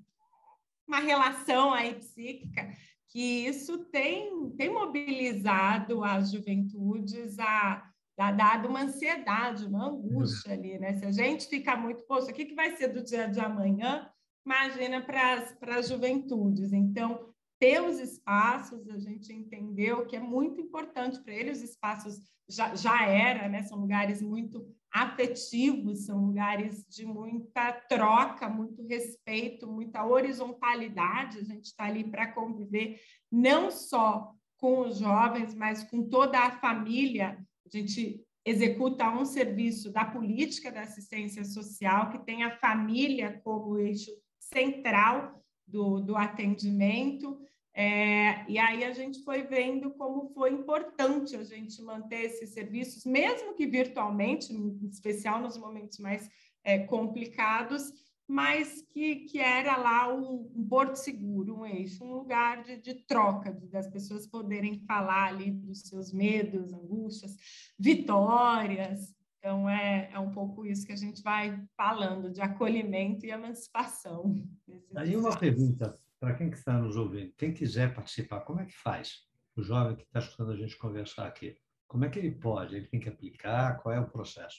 uma 0.85 0.99
relação 0.99 1.73
aí 1.73 1.95
psíquica 1.95 2.75
que 3.15 3.48
isso 3.48 3.77
tem, 3.86 4.50
tem 4.57 4.69
mobilizado 4.69 6.03
as 6.03 6.34
juventudes 6.34 7.39
a, 7.39 7.89
dado 8.17 8.67
uma 8.67 8.81
ansiedade, 8.81 9.65
uma 9.65 9.88
angústia 9.88 10.51
ali, 10.51 10.77
né? 10.77 10.95
Se 10.95 11.05
a 11.05 11.12
gente 11.13 11.48
fica 11.48 11.77
muito, 11.77 12.05
poxa, 12.05 12.31
o 12.31 12.34
que, 12.34 12.43
que 12.43 12.53
vai 12.53 12.75
ser 12.75 12.89
do 12.89 13.01
dia 13.01 13.29
de 13.29 13.39
amanhã? 13.39 14.12
Imagina 14.45 15.01
para 15.01 15.77
as 15.77 15.88
juventudes. 15.88 16.74
Então, 16.74 17.29
ter 17.57 17.81
os 17.81 18.00
espaços, 18.00 18.86
a 18.89 19.00
gente 19.00 19.31
entendeu 19.31 20.05
que 20.05 20.17
é 20.17 20.19
muito 20.19 20.60
importante 20.60 21.24
para 21.24 21.34
eles, 21.34 21.60
os 21.60 21.69
espaços 21.69 22.19
já, 22.50 22.75
já 22.75 23.07
era, 23.07 23.48
né? 23.48 23.63
São 23.63 23.79
lugares 23.79 24.22
muito 24.22 24.75
afetivos, 24.95 26.05
são 26.05 26.27
lugares 26.27 26.85
de 26.87 27.05
muita 27.05 27.73
troca, 27.73 28.47
muito 28.47 28.81
respeito, 28.87 29.67
muita 29.67 30.05
horizontalidade. 30.05 31.39
A 31.39 31.43
gente 31.43 31.65
está 31.65 31.83
ali 31.83 32.05
para 32.05 32.31
conviver 32.31 33.01
não 33.29 33.69
só 33.69 34.31
com 34.57 34.87
os 34.87 34.99
jovens, 34.99 35.53
mas 35.53 35.83
com 35.83 36.07
toda 36.07 36.39
a 36.39 36.59
família. 36.59 37.37
A 37.65 37.77
gente 37.77 38.23
executa 38.45 39.09
um 39.09 39.25
serviço 39.25 39.91
da 39.91 40.05
política 40.05 40.71
da 40.71 40.83
assistência 40.83 41.43
social 41.43 42.09
que 42.11 42.25
tem 42.25 42.45
a 42.45 42.57
família 42.57 43.41
como 43.43 43.77
eixo 43.77 44.11
central 44.39 45.43
do, 45.67 45.99
do 45.99 46.15
atendimento. 46.15 47.37
É, 47.77 48.50
e 48.50 48.58
aí 48.58 48.86
a 48.86 48.94
gente 48.94 49.22
foi 49.22 49.44
vendo 49.44 49.91
como 49.91 50.29
foi 50.29 50.51
importante 50.51 51.36
a 51.36 51.44
gente 51.44 51.82
manter 51.82 52.22
esses 52.22 52.51
serviços, 52.51 53.03
mesmo 53.03 53.53
que 53.53 53.67
virtualmente, 53.67 54.53
em 54.53 54.88
especial 54.88 55.41
nos 55.41 55.58
momentos 55.58 56.00
mais 56.00 56.29
é, 56.63 56.79
complicados, 56.79 57.91
mas 58.25 58.82
que, 58.89 59.25
que 59.25 59.39
era 59.39 59.75
lá 59.75 60.12
um, 60.12 60.50
um, 60.55 60.65
porto 60.65 60.96
seguro, 60.96 61.60
um 61.60 61.65
eixo, 61.65 62.01
um 62.01 62.13
lugar 62.13 62.63
de, 62.63 62.77
de 62.77 62.96
troca, 63.05 63.51
de, 63.51 63.67
das 63.67 63.89
pessoas 63.89 64.25
poderem 64.25 64.79
falar 64.88 65.27
ali 65.27 65.51
dos 65.51 65.82
seus 65.82 66.13
medos, 66.13 66.72
angústias, 66.72 67.36
vitórias. 67.77 69.13
Então, 69.38 69.70
é, 69.70 70.10
é 70.13 70.17
um 70.17 70.32
pouco 70.32 70.65
isso 70.65 70.88
que 70.88 70.94
a 70.94 70.98
gente 70.98 71.22
vai 71.22 71.62
falando, 71.75 72.32
de 72.32 72.39
acolhimento 72.39 73.25
e 73.25 73.32
emancipação. 73.32 74.34
Aí 74.96 75.15
uma 75.17 75.38
pergunta 75.38 76.00
para 76.25 76.34
quem 76.34 76.50
que 76.50 76.58
está 76.58 76.74
nos 76.74 76.98
ouvindo, 76.98 77.32
quem 77.38 77.53
quiser 77.53 77.94
participar, 77.94 78.39
como 78.39 78.60
é 78.60 78.65
que 78.65 78.75
faz? 78.75 79.27
O 79.55 79.62
jovem 79.62 79.96
que 79.96 80.01
está 80.01 80.17
escutando 80.17 80.53
a 80.53 80.55
gente 80.55 80.75
conversar 80.75 81.27
aqui, 81.27 81.55
como 81.88 82.03
é 82.03 82.10
que 82.10 82.17
ele 82.17 82.32
pode? 82.32 82.75
Ele 82.75 82.88
tem 82.88 83.00
que 83.00 83.08
aplicar? 83.08 83.77
Qual 83.77 83.94
é 83.94 84.00
o 84.00 84.10
processo? 84.10 84.58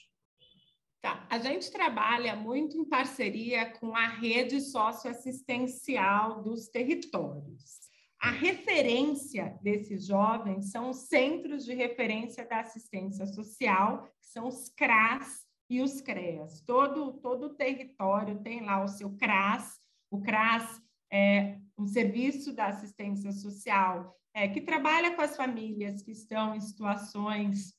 Tá. 1.01 1.27
A 1.29 1.37
gente 1.39 1.69
trabalha 1.69 2.37
muito 2.37 2.77
em 2.77 2.85
parceria 2.85 3.69
com 3.69 3.93
a 3.97 4.07
rede 4.07 4.61
socioassistencial 4.61 6.41
dos 6.41 6.69
territórios. 6.69 7.81
A 8.21 8.31
referência 8.31 9.59
desses 9.61 10.07
jovens 10.07 10.71
são 10.71 10.91
os 10.91 11.09
Centros 11.09 11.65
de 11.65 11.73
Referência 11.73 12.47
da 12.47 12.61
Assistência 12.61 13.25
Social, 13.25 14.07
que 14.21 14.27
são 14.27 14.47
os 14.47 14.69
CRAS 14.69 15.45
e 15.69 15.81
os 15.81 15.99
CREAS. 15.99 16.61
Todo, 16.61 17.11
todo 17.19 17.47
o 17.47 17.55
território 17.55 18.41
tem 18.41 18.63
lá 18.63 18.81
o 18.81 18.87
seu 18.87 19.09
CRAS. 19.17 19.81
O 20.09 20.21
CRAS 20.21 20.86
é 21.11 21.57
um 21.77 21.85
serviço 21.85 22.53
da 22.53 22.67
assistência 22.67 23.31
social 23.31 24.17
é, 24.33 24.47
que 24.47 24.61
trabalha 24.61 25.15
com 25.15 25.21
as 25.21 25.35
famílias 25.35 26.03
que 26.03 26.11
estão 26.11 26.53
em 26.53 26.61
situações 26.61 27.73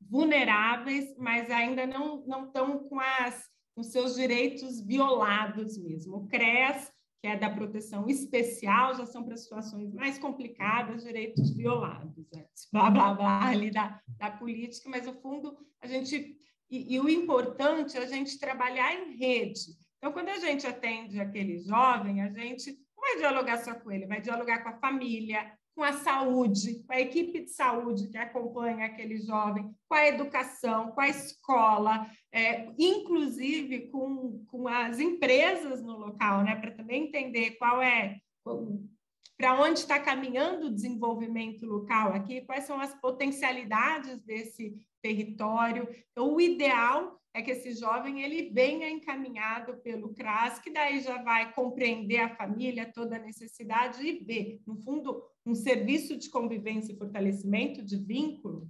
vulneráveis, 0.00 1.14
mas 1.18 1.50
ainda 1.50 1.86
não, 1.86 2.24
não 2.26 2.46
estão 2.46 2.78
com, 2.88 3.00
as, 3.00 3.44
com 3.74 3.82
seus 3.82 4.14
direitos 4.14 4.80
violados 4.80 5.76
mesmo. 5.78 6.16
O 6.16 6.28
CRES, 6.28 6.92
que 7.20 7.28
é 7.28 7.36
da 7.36 7.50
proteção 7.50 8.06
especial, 8.08 8.94
já 8.94 9.06
são 9.06 9.24
para 9.24 9.36
situações 9.36 9.92
mais 9.92 10.18
complicadas, 10.18 11.02
direitos 11.02 11.54
violados, 11.56 12.28
né? 12.32 12.46
blá, 12.72 12.90
blá, 12.90 13.14
blá, 13.14 13.48
ali 13.48 13.70
da, 13.70 14.00
da 14.18 14.30
política, 14.30 14.88
mas, 14.88 15.06
no 15.06 15.14
fundo, 15.14 15.56
a 15.80 15.86
gente... 15.86 16.36
E, 16.68 16.94
e 16.94 17.00
o 17.00 17.08
importante 17.08 17.96
é 17.96 18.00
a 18.00 18.06
gente 18.06 18.40
trabalhar 18.40 18.92
em 18.92 19.16
rede, 19.16 19.76
então, 20.06 20.12
quando 20.12 20.28
a 20.28 20.38
gente 20.38 20.64
atende 20.64 21.18
aquele 21.18 21.58
jovem, 21.58 22.22
a 22.22 22.28
gente 22.28 22.70
não 22.70 23.02
vai 23.02 23.16
dialogar 23.16 23.58
só 23.58 23.74
com 23.74 23.90
ele, 23.90 24.06
vai 24.06 24.20
dialogar 24.20 24.62
com 24.62 24.68
a 24.68 24.78
família, 24.78 25.52
com 25.74 25.82
a 25.82 25.94
saúde, 25.94 26.84
com 26.86 26.92
a 26.92 27.00
equipe 27.00 27.40
de 27.40 27.50
saúde 27.50 28.06
que 28.06 28.16
acompanha 28.16 28.86
aquele 28.86 29.18
jovem, 29.18 29.68
com 29.88 29.94
a 29.96 30.06
educação, 30.06 30.92
com 30.92 31.00
a 31.00 31.08
escola, 31.08 32.08
é, 32.30 32.68
inclusive 32.78 33.88
com, 33.88 34.44
com 34.46 34.68
as 34.68 35.00
empresas 35.00 35.82
no 35.82 35.98
local, 35.98 36.44
né, 36.44 36.54
para 36.54 36.70
também 36.70 37.08
entender 37.08 37.56
qual 37.58 37.82
é 37.82 38.16
para 39.36 39.60
onde 39.60 39.80
está 39.80 39.98
caminhando 39.98 40.68
o 40.68 40.72
desenvolvimento 40.72 41.66
local 41.66 42.12
aqui, 42.12 42.42
quais 42.42 42.62
são 42.62 42.80
as 42.80 42.94
potencialidades 43.00 44.22
desse 44.22 44.72
território. 45.02 45.88
Então, 46.12 46.32
o 46.32 46.40
ideal 46.40 47.20
é 47.36 47.42
que 47.42 47.50
esse 47.50 47.72
jovem 47.72 48.22
ele 48.22 48.48
venha 48.48 48.88
encaminhado 48.88 49.76
pelo 49.82 50.14
CRAS, 50.14 50.58
que 50.58 50.70
daí 50.70 51.00
já 51.00 51.22
vai 51.22 51.52
compreender 51.52 52.20
a 52.20 52.34
família, 52.34 52.90
toda 52.90 53.16
a 53.16 53.18
necessidade 53.18 54.02
e 54.02 54.24
ver, 54.24 54.62
no 54.66 54.74
fundo, 54.74 55.22
um 55.44 55.54
serviço 55.54 56.16
de 56.16 56.30
convivência 56.30 56.94
e 56.94 56.96
fortalecimento 56.96 57.84
de 57.84 57.98
vínculo 57.98 58.66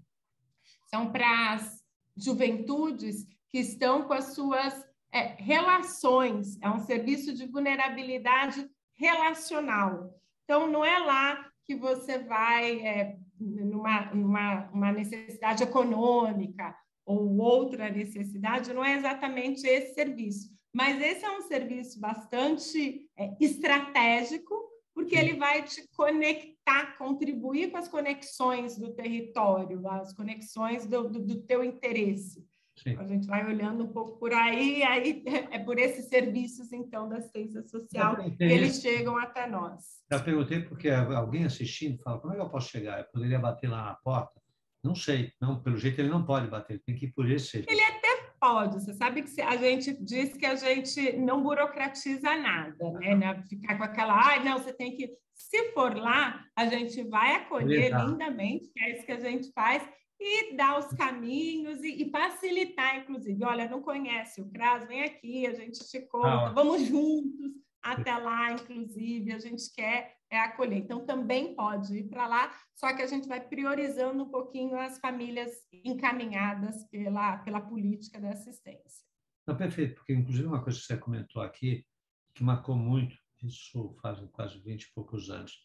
são 0.86 1.12
para 1.12 1.52
as 1.52 1.80
juventudes 2.16 3.24
que 3.48 3.58
estão 3.58 4.02
com 4.02 4.14
as 4.14 4.34
suas 4.34 4.74
é, 5.12 5.36
relações, 5.38 6.60
é 6.60 6.68
um 6.68 6.80
serviço 6.80 7.32
de 7.32 7.46
vulnerabilidade 7.46 8.68
relacional. 8.94 10.12
Então, 10.42 10.66
não 10.66 10.84
é 10.84 10.98
lá 10.98 11.48
que 11.64 11.76
você 11.76 12.18
vai 12.18 12.80
é, 12.80 13.16
numa, 13.38 14.12
numa 14.12 14.68
uma 14.72 14.90
necessidade 14.90 15.62
econômica, 15.62 16.74
ou 17.06 17.38
outra 17.38 17.88
necessidade, 17.88 18.74
não 18.74 18.84
é 18.84 18.96
exatamente 18.96 19.64
esse 19.66 19.94
serviço. 19.94 20.50
Mas 20.74 21.00
esse 21.00 21.24
é 21.24 21.30
um 21.30 21.42
serviço 21.42 21.98
bastante 21.98 23.08
é, 23.16 23.34
estratégico, 23.40 24.54
porque 24.92 25.14
ele 25.14 25.34
vai 25.34 25.62
te 25.62 25.88
conectar, 25.96 26.98
contribuir 26.98 27.70
com 27.70 27.76
as 27.76 27.88
conexões 27.88 28.76
do 28.76 28.92
território, 28.92 29.86
as 29.88 30.12
conexões 30.12 30.84
do, 30.86 31.08
do, 31.08 31.20
do 31.20 31.42
teu 31.42 31.62
interesse. 31.62 32.44
Sim. 32.82 32.96
A 32.98 33.06
gente 33.06 33.26
vai 33.26 33.46
olhando 33.46 33.84
um 33.84 33.92
pouco 33.92 34.18
por 34.18 34.34
aí, 34.34 34.82
aí 34.82 35.22
é 35.50 35.58
por 35.58 35.78
esses 35.78 36.06
serviços, 36.06 36.72
então, 36.72 37.08
da 37.08 37.16
assistência 37.16 37.62
social 37.62 38.16
que 38.16 38.44
eles 38.44 38.80
chegam 38.82 39.16
até 39.16 39.46
nós. 39.46 40.02
Já 40.10 40.20
perguntei 40.20 40.60
porque 40.60 40.90
alguém 40.90 41.44
assistindo 41.44 42.02
fala, 42.02 42.18
como 42.18 42.34
é 42.34 42.36
que 42.36 42.42
eu 42.42 42.50
posso 42.50 42.68
chegar? 42.68 42.98
Eu 42.98 43.06
poderia 43.06 43.38
bater 43.38 43.70
lá 43.70 43.84
na 43.84 43.94
porta? 43.94 44.38
Não 44.84 44.94
sei, 44.94 45.32
não, 45.40 45.62
pelo 45.62 45.76
jeito 45.76 46.00
ele 46.00 46.08
não 46.08 46.24
pode 46.24 46.48
bater, 46.48 46.80
tem 46.84 46.94
que 46.94 47.06
ir 47.06 47.12
por 47.12 47.28
esse. 47.30 47.64
Ele 47.68 47.82
até 47.82 48.30
pode, 48.40 48.74
você 48.74 48.92
sabe 48.94 49.22
que 49.22 49.40
a 49.40 49.56
gente 49.56 49.92
diz 50.02 50.36
que 50.36 50.46
a 50.46 50.54
gente 50.54 51.16
não 51.16 51.42
burocratiza 51.42 52.36
nada, 52.36 52.90
né? 52.92 53.14
né? 53.14 53.44
Ficar 53.48 53.76
com 53.76 53.84
aquela, 53.84 54.14
ai, 54.14 54.38
ah, 54.38 54.44
não, 54.44 54.58
você 54.58 54.72
tem 54.72 54.96
que. 54.96 55.10
Se 55.34 55.72
for 55.72 55.94
lá, 55.94 56.44
a 56.56 56.66
gente 56.66 57.02
vai 57.08 57.34
acolher 57.34 57.92
lindamente, 57.94 58.70
que 58.72 58.82
é 58.82 58.96
isso 58.96 59.04
que 59.04 59.12
a 59.12 59.20
gente 59.20 59.52
faz, 59.52 59.86
e 60.18 60.56
dar 60.56 60.78
os 60.78 60.86
caminhos 60.94 61.82
e, 61.82 62.02
e, 62.02 62.10
facilitar, 62.10 62.96
inclusive. 62.96 63.44
Olha, 63.44 63.68
não 63.68 63.82
conhece 63.82 64.40
o 64.40 64.50
CRAS, 64.50 64.86
vem 64.86 65.02
aqui, 65.02 65.46
a 65.46 65.52
gente 65.52 65.78
te 65.86 66.00
conta, 66.08 66.46
ah, 66.46 66.52
vamos 66.54 66.82
juntos 66.82 67.52
até 67.82 68.16
lá, 68.16 68.52
inclusive, 68.52 69.32
a 69.32 69.38
gente 69.38 69.72
quer 69.74 70.15
é 70.30 70.38
acolher. 70.38 70.78
Então, 70.78 71.04
também 71.04 71.54
pode 71.54 71.98
ir 71.98 72.08
para 72.08 72.26
lá, 72.26 72.52
só 72.74 72.94
que 72.94 73.02
a 73.02 73.06
gente 73.06 73.28
vai 73.28 73.40
priorizando 73.40 74.24
um 74.24 74.30
pouquinho 74.30 74.78
as 74.78 74.98
famílias 74.98 75.52
encaminhadas 75.84 76.84
pela, 76.88 77.38
pela 77.38 77.60
política 77.60 78.20
da 78.20 78.30
assistência. 78.30 79.04
Não, 79.46 79.56
perfeito, 79.56 79.94
porque 79.94 80.12
inclusive 80.12 80.46
uma 80.46 80.62
coisa 80.62 80.78
que 80.78 80.84
você 80.84 80.96
comentou 80.96 81.40
aqui, 81.40 81.86
que 82.34 82.42
marcou 82.42 82.76
muito, 82.76 83.16
isso 83.42 83.96
faz 84.02 84.18
quase 84.32 84.58
20 84.58 84.82
e 84.82 84.92
poucos 84.92 85.30
anos. 85.30 85.56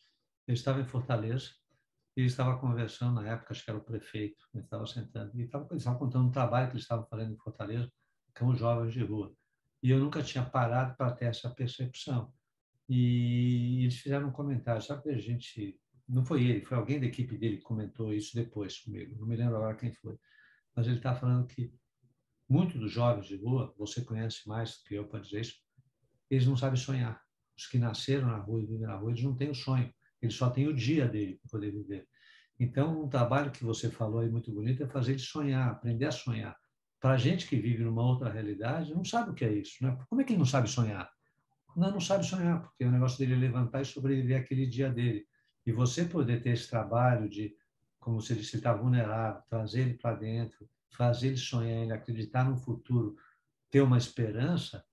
Eu 0.47 0.53
estava 0.53 0.81
em 0.81 0.85
Fortaleza 0.85 1.49
e 2.15 2.25
estava 2.25 2.59
conversando, 2.59 3.21
na 3.21 3.29
época, 3.29 3.53
acho 3.53 3.63
que 3.63 3.69
era 3.69 3.79
o 3.79 3.83
prefeito, 3.83 4.45
ele 4.53 4.63
estava 4.63 4.85
sentando, 4.85 5.31
e 5.39 5.43
estava, 5.43 5.75
estava 5.75 5.97
contando 5.97 6.27
um 6.27 6.31
trabalho 6.31 6.67
que 6.67 6.73
eles 6.73 6.83
estavam 6.83 7.07
fazendo 7.07 7.33
em 7.33 7.37
Fortaleza 7.37 7.91
com 8.37 8.47
os 8.47 8.59
jovens 8.59 8.93
de 8.93 9.03
rua. 9.03 9.33
E 9.81 9.89
eu 9.89 9.99
nunca 9.99 10.21
tinha 10.21 10.45
parado 10.45 10.95
para 10.95 11.11
ter 11.11 11.25
essa 11.25 11.49
percepção. 11.49 12.31
E 12.89 13.83
eles 13.83 13.97
fizeram 13.99 14.29
um 14.29 14.31
comentário, 14.31 14.81
sabe 14.81 15.03
que 15.03 15.09
a 15.09 15.17
gente. 15.17 15.79
Não 16.07 16.25
foi 16.25 16.43
ele, 16.43 16.65
foi 16.65 16.77
alguém 16.77 16.99
da 16.99 17.05
equipe 17.05 17.37
dele 17.37 17.57
que 17.57 17.63
comentou 17.63 18.13
isso 18.13 18.35
depois 18.35 18.79
comigo, 18.79 19.17
não 19.17 19.27
me 19.27 19.35
lembro 19.37 19.55
agora 19.55 19.77
quem 19.77 19.93
foi. 19.93 20.17
Mas 20.75 20.87
ele 20.87 20.97
está 20.97 21.15
falando 21.15 21.47
que 21.47 21.73
muitos 22.49 22.79
dos 22.79 22.91
jovens 22.91 23.27
de 23.27 23.37
rua, 23.37 23.73
você 23.77 24.03
conhece 24.03 24.45
mais 24.45 24.83
que 24.83 24.95
eu 24.95 25.07
para 25.07 25.21
dizer 25.21 25.41
isso, 25.41 25.55
eles 26.29 26.45
não 26.45 26.57
sabem 26.57 26.75
sonhar. 26.75 27.21
Os 27.57 27.67
que 27.67 27.79
nasceram 27.79 28.27
na 28.27 28.37
rua 28.37 28.61
e 28.61 28.65
vivem 28.65 28.87
na 28.87 28.95
rua, 28.95 29.11
eles 29.11 29.23
não 29.23 29.35
têm 29.35 29.49
o 29.49 29.55
sonho, 29.55 29.93
eles 30.21 30.35
só 30.35 30.49
têm 30.49 30.67
o 30.67 30.73
dia 30.73 31.07
dele 31.07 31.39
para 31.41 31.51
poder 31.51 31.71
viver. 31.71 32.07
Então, 32.59 33.03
um 33.03 33.09
trabalho 33.09 33.51
que 33.51 33.63
você 33.63 33.89
falou 33.89 34.19
aí 34.19 34.29
muito 34.29 34.51
bonito 34.51 34.83
é 34.83 34.87
fazer 34.87 35.13
eles 35.13 35.23
sonhar, 35.23 35.69
aprender 35.69 36.05
a 36.05 36.11
sonhar. 36.11 36.55
Para 36.99 37.13
a 37.13 37.17
gente 37.17 37.47
que 37.47 37.55
vive 37.55 37.83
numa 37.83 38.03
outra 38.03 38.29
realidade, 38.29 38.93
não 38.93 39.03
sabe 39.03 39.31
o 39.31 39.33
que 39.33 39.43
é 39.43 39.51
isso. 39.51 39.83
Né? 39.83 39.97
Como 40.07 40.21
é 40.21 40.23
que 40.23 40.33
ele 40.33 40.39
não 40.39 40.45
sabe 40.45 40.69
sonhar? 40.69 41.09
Não, 41.75 41.91
não 41.91 41.99
sabe 41.99 42.25
sonhar, 42.25 42.61
porque 42.61 42.85
o 42.85 42.91
negócio 42.91 43.19
dele 43.19 43.33
é 43.33 43.37
levantar 43.37 43.81
e 43.81 43.85
sobreviver 43.85 44.39
aquele 44.39 44.65
dia 44.65 44.89
dele. 44.89 45.25
E 45.65 45.71
você 45.71 46.05
poder 46.05 46.41
ter 46.41 46.51
esse 46.51 46.69
trabalho 46.69 47.29
de, 47.29 47.55
como 47.99 48.19
disse, 48.19 48.33
ele 48.33 48.41
está 48.41 48.73
vulnerável, 48.73 49.41
trazer 49.49 49.81
ele 49.81 49.93
para 49.93 50.15
dentro 50.15 50.67
fazer 50.91 51.29
ele 51.29 51.37
sonhar, 51.37 51.83
ele 51.83 51.93
acreditar 51.93 52.43
no 52.43 52.57
futuro, 52.57 53.15
ter 53.69 53.81
uma 53.81 53.97
esperança, 53.97 54.83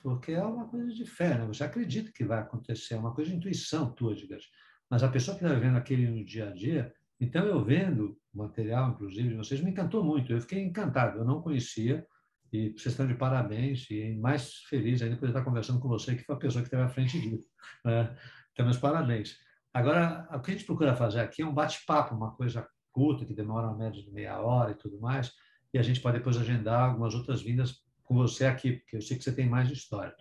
porque 0.00 0.32
é 0.32 0.42
uma 0.42 0.68
coisa 0.68 0.92
de 0.94 1.04
fé, 1.04 1.36
né? 1.36 1.46
Você 1.46 1.62
acredita 1.62 2.12
que 2.12 2.24
vai 2.24 2.38
acontecer, 2.38 2.94
é 2.94 2.98
uma 2.98 3.14
coisa 3.14 3.30
de 3.30 3.36
intuição 3.36 3.92
tua, 3.92 4.14
digamos. 4.14 4.48
Mas 4.88 5.02
a 5.02 5.08
pessoa 5.08 5.36
que 5.36 5.44
está 5.44 5.54
vivendo 5.54 5.76
aquele 5.76 6.08
no 6.08 6.24
dia 6.24 6.48
a 6.48 6.52
dia, 6.52 6.92
então 7.20 7.44
eu 7.44 7.62
vendo 7.62 8.18
material, 8.32 8.90
inclusive, 8.90 9.28
de 9.28 9.34
vocês, 9.34 9.60
me 9.60 9.70
encantou 9.70 10.02
muito. 10.02 10.32
Eu 10.32 10.40
fiquei 10.40 10.62
encantado, 10.62 11.18
eu 11.18 11.24
não 11.24 11.42
conhecia, 11.42 12.06
e 12.52 12.70
vocês 12.70 12.86
estão 12.86 13.06
de 13.06 13.14
parabéns, 13.14 13.88
e 13.90 14.16
mais 14.16 14.56
feliz 14.68 15.00
ainda 15.02 15.16
por 15.16 15.28
estar 15.28 15.44
conversando 15.44 15.80
com 15.80 15.88
você, 15.88 16.16
que 16.16 16.24
foi 16.24 16.34
a 16.34 16.38
pessoa 16.38 16.62
que 16.62 16.66
esteve 16.66 16.82
à 16.82 16.88
frente 16.88 17.20
disso. 17.20 17.48
Né? 17.84 18.16
Então, 18.52 18.64
meus 18.66 18.78
parabéns. 18.78 19.38
Agora, 19.72 20.28
o 20.32 20.40
que 20.40 20.50
a 20.50 20.54
gente 20.54 20.66
procura 20.66 20.96
fazer 20.96 21.20
aqui 21.20 21.42
é 21.42 21.46
um 21.46 21.54
bate-papo, 21.54 22.14
uma 22.14 22.34
coisa 22.34 22.66
curta, 22.90 23.24
que 23.24 23.34
demora 23.34 23.68
uma 23.68 23.76
média 23.76 24.02
de 24.02 24.10
meia 24.10 24.40
hora 24.40 24.72
e 24.72 24.74
tudo 24.74 25.00
mais, 25.00 25.32
e 25.72 25.78
a 25.78 25.82
gente 25.82 26.00
pode 26.00 26.18
depois 26.18 26.36
agendar 26.36 26.90
algumas 26.90 27.14
outras 27.14 27.40
vindas 27.42 27.76
com 28.02 28.14
você 28.14 28.46
aqui, 28.46 28.72
porque 28.72 28.96
eu 28.96 29.02
sei 29.02 29.16
que 29.16 29.22
você 29.22 29.32
tem 29.32 29.48
mais 29.48 29.70
história. 29.70 30.14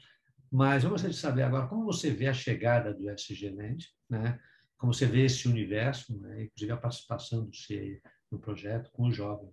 Mas 0.52 0.84
eu 0.84 0.92
gostaria 0.92 1.14
de 1.14 1.20
saber 1.20 1.44
agora 1.44 1.68
como 1.68 1.86
você 1.86 2.12
vê 2.12 2.28
a 2.28 2.34
chegada 2.34 2.94
do 2.94 3.10
SG 3.10 3.50
Land, 3.50 3.88
né? 4.10 4.40
como 4.78 4.94
você 4.94 5.06
vê 5.06 5.26
esse 5.26 5.48
universo, 5.48 6.20
né? 6.22 6.44
inclusive 6.44 6.72
a 6.72 6.78
participação 6.78 7.46
do 7.46 7.56
CIE 7.56 8.02
no 8.32 8.40
projeto 8.40 8.92
com 8.92 9.08
os 9.08 9.16
jovens. 9.16 9.52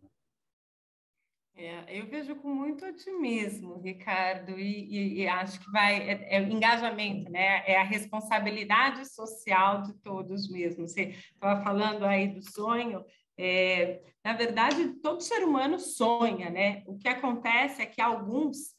É, 1.59 1.99
eu 1.99 2.07
vejo 2.07 2.37
com 2.37 2.55
muito 2.55 2.85
otimismo, 2.85 3.81
Ricardo, 3.81 4.59
e, 4.59 4.85
e, 4.90 5.21
e 5.23 5.27
acho 5.27 5.59
que 5.59 5.71
vai 5.71 5.97
é, 5.97 6.37
é, 6.37 6.40
o 6.42 6.53
engajamento, 6.53 7.31
né? 7.31 7.62
É 7.66 7.79
a 7.79 7.83
responsabilidade 7.83 9.07
social 9.09 9.81
de 9.81 9.95
todos 9.95 10.51
mesmo. 10.51 10.87
Você 10.87 11.14
estava 11.33 11.64
falando 11.64 12.05
aí 12.05 12.29
do 12.29 12.42
sonho. 12.42 13.03
É, 13.38 14.03
na 14.23 14.35
verdade, 14.35 15.01
todo 15.01 15.23
ser 15.23 15.42
humano 15.45 15.79
sonha, 15.79 16.51
né? 16.51 16.83
O 16.87 16.99
que 16.99 17.09
acontece 17.09 17.81
é 17.81 17.87
que 17.87 18.03
alguns, 18.03 18.75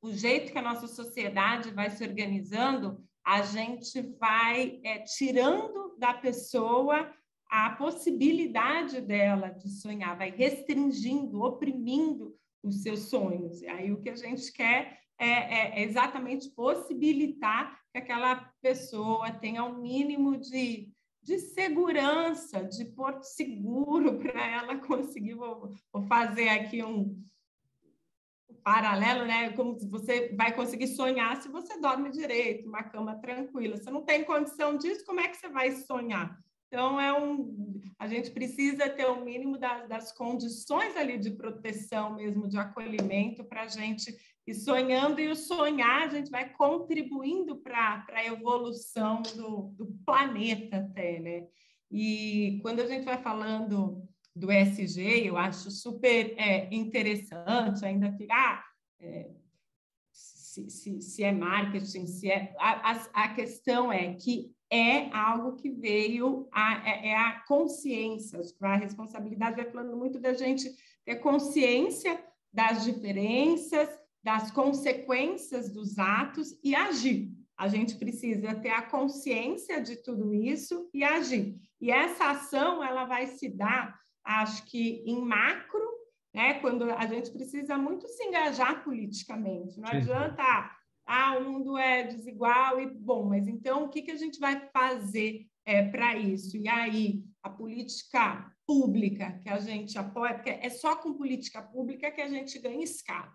o 0.00 0.12
jeito 0.12 0.52
que 0.52 0.58
a 0.58 0.62
nossa 0.62 0.86
sociedade 0.86 1.72
vai 1.72 1.90
se 1.90 2.04
organizando, 2.04 3.02
a 3.24 3.42
gente 3.42 4.00
vai 4.20 4.80
é, 4.84 5.00
tirando 5.00 5.96
da 5.98 6.14
pessoa 6.14 7.12
a 7.52 7.68
possibilidade 7.68 8.98
dela 9.02 9.50
de 9.50 9.68
sonhar, 9.68 10.16
vai 10.16 10.30
restringindo, 10.30 11.42
oprimindo 11.42 12.34
os 12.62 12.82
seus 12.82 13.10
sonhos. 13.10 13.60
E 13.60 13.66
aí 13.66 13.92
o 13.92 14.00
que 14.00 14.08
a 14.08 14.16
gente 14.16 14.50
quer 14.50 14.98
é, 15.18 15.28
é, 15.28 15.80
é 15.80 15.82
exatamente 15.82 16.48
possibilitar 16.48 17.78
que 17.92 17.98
aquela 17.98 18.36
pessoa 18.62 19.30
tenha 19.30 19.62
um 19.64 19.82
mínimo 19.82 20.38
de, 20.38 20.90
de 21.22 21.38
segurança, 21.40 22.64
de 22.64 22.86
porto 22.86 23.24
seguro 23.24 24.16
para 24.24 24.46
ela 24.46 24.78
conseguir. 24.78 25.34
Vou, 25.34 25.74
vou 25.92 26.02
fazer 26.04 26.48
aqui 26.48 26.82
um, 26.82 27.22
paralelo, 28.64 29.26
né? 29.26 29.50
Como 29.50 29.78
você 29.90 30.34
vai 30.34 30.54
conseguir 30.54 30.86
sonhar 30.86 31.36
se 31.36 31.50
você 31.50 31.78
dorme 31.78 32.10
direito, 32.10 32.66
uma 32.66 32.82
cama 32.82 33.14
tranquila. 33.16 33.76
Você 33.76 33.90
não 33.90 34.06
tem 34.06 34.24
condição 34.24 34.78
disso, 34.78 35.04
como 35.04 35.20
é 35.20 35.28
que 35.28 35.36
você 35.36 35.50
vai 35.50 35.70
sonhar? 35.72 36.40
Então, 36.72 36.98
é 36.98 37.12
um, 37.12 37.78
a 37.98 38.06
gente 38.08 38.30
precisa 38.30 38.88
ter 38.88 39.04
o 39.04 39.22
mínimo 39.22 39.58
das, 39.58 39.86
das 39.86 40.10
condições 40.10 40.96
ali 40.96 41.18
de 41.18 41.32
proteção 41.32 42.14
mesmo, 42.14 42.48
de 42.48 42.56
acolhimento, 42.56 43.44
para 43.44 43.64
a 43.64 43.66
gente 43.66 44.16
ir 44.46 44.54
sonhando, 44.54 45.20
e 45.20 45.28
o 45.28 45.36
sonhar 45.36 46.04
a 46.04 46.08
gente 46.08 46.30
vai 46.30 46.48
contribuindo 46.48 47.56
para 47.56 48.06
a 48.08 48.24
evolução 48.24 49.20
do, 49.36 49.74
do 49.76 49.86
planeta 50.06 50.78
até, 50.78 51.20
né? 51.20 51.46
E 51.90 52.58
quando 52.62 52.80
a 52.80 52.86
gente 52.86 53.04
vai 53.04 53.22
falando 53.22 54.08
do 54.34 54.50
SG, 54.50 55.28
eu 55.28 55.36
acho 55.36 55.70
super 55.70 56.34
é, 56.38 56.74
interessante, 56.74 57.84
ainda 57.84 58.10
que, 58.12 58.26
ah, 58.30 58.64
é, 58.98 59.30
se, 60.10 60.70
se, 60.70 61.02
se, 61.02 61.22
é 61.22 61.32
marketing, 61.32 62.06
se 62.06 62.30
é... 62.30 62.54
A, 62.58 62.92
a, 62.92 63.24
a 63.24 63.34
questão 63.34 63.92
é 63.92 64.14
que 64.14 64.50
é 64.72 65.14
algo 65.14 65.56
que 65.56 65.68
veio, 65.68 66.48
a, 66.50 66.88
é, 66.88 67.08
é 67.08 67.14
a 67.14 67.40
consciência, 67.46 68.40
a 68.62 68.76
responsabilidade 68.76 69.56
vai 69.56 69.70
falando 69.70 69.94
muito 69.94 70.18
da 70.18 70.32
gente 70.32 70.74
ter 71.04 71.16
consciência 71.16 72.18
das 72.50 72.82
diferenças, 72.82 73.86
das 74.24 74.50
consequências 74.50 75.70
dos 75.70 75.98
atos 75.98 76.58
e 76.64 76.74
agir. 76.74 77.30
A 77.54 77.68
gente 77.68 77.96
precisa 77.96 78.54
ter 78.54 78.70
a 78.70 78.80
consciência 78.80 79.78
de 79.78 79.96
tudo 79.96 80.32
isso 80.32 80.88
e 80.94 81.04
agir. 81.04 81.60
E 81.78 81.90
essa 81.90 82.30
ação, 82.30 82.82
ela 82.82 83.04
vai 83.04 83.26
se 83.26 83.50
dar, 83.50 84.00
acho 84.24 84.64
que 84.64 85.04
em 85.06 85.20
macro, 85.20 85.86
né, 86.32 86.54
quando 86.60 86.84
a 86.84 87.06
gente 87.06 87.30
precisa 87.30 87.76
muito 87.76 88.08
se 88.08 88.24
engajar 88.24 88.82
politicamente. 88.82 89.78
Não 89.78 89.88
Sim. 89.88 89.96
adianta 89.96 90.70
ah, 91.06 91.36
o 91.38 91.44
mundo 91.44 91.76
é 91.76 92.04
desigual 92.04 92.80
e 92.80 92.86
bom, 92.86 93.24
mas 93.24 93.48
então 93.48 93.84
o 93.84 93.88
que, 93.88 94.02
que 94.02 94.10
a 94.10 94.16
gente 94.16 94.38
vai 94.38 94.68
fazer 94.72 95.46
é, 95.64 95.88
para 95.88 96.16
isso? 96.16 96.56
E 96.56 96.68
aí, 96.68 97.24
a 97.42 97.50
política 97.50 98.52
pública 98.66 99.38
que 99.42 99.48
a 99.48 99.58
gente 99.58 99.98
apoia, 99.98 100.34
porque 100.34 100.50
é 100.50 100.70
só 100.70 100.96
com 100.96 101.14
política 101.14 101.60
pública 101.60 102.10
que 102.10 102.20
a 102.20 102.28
gente 102.28 102.58
ganha 102.58 102.82
escala. 102.82 103.32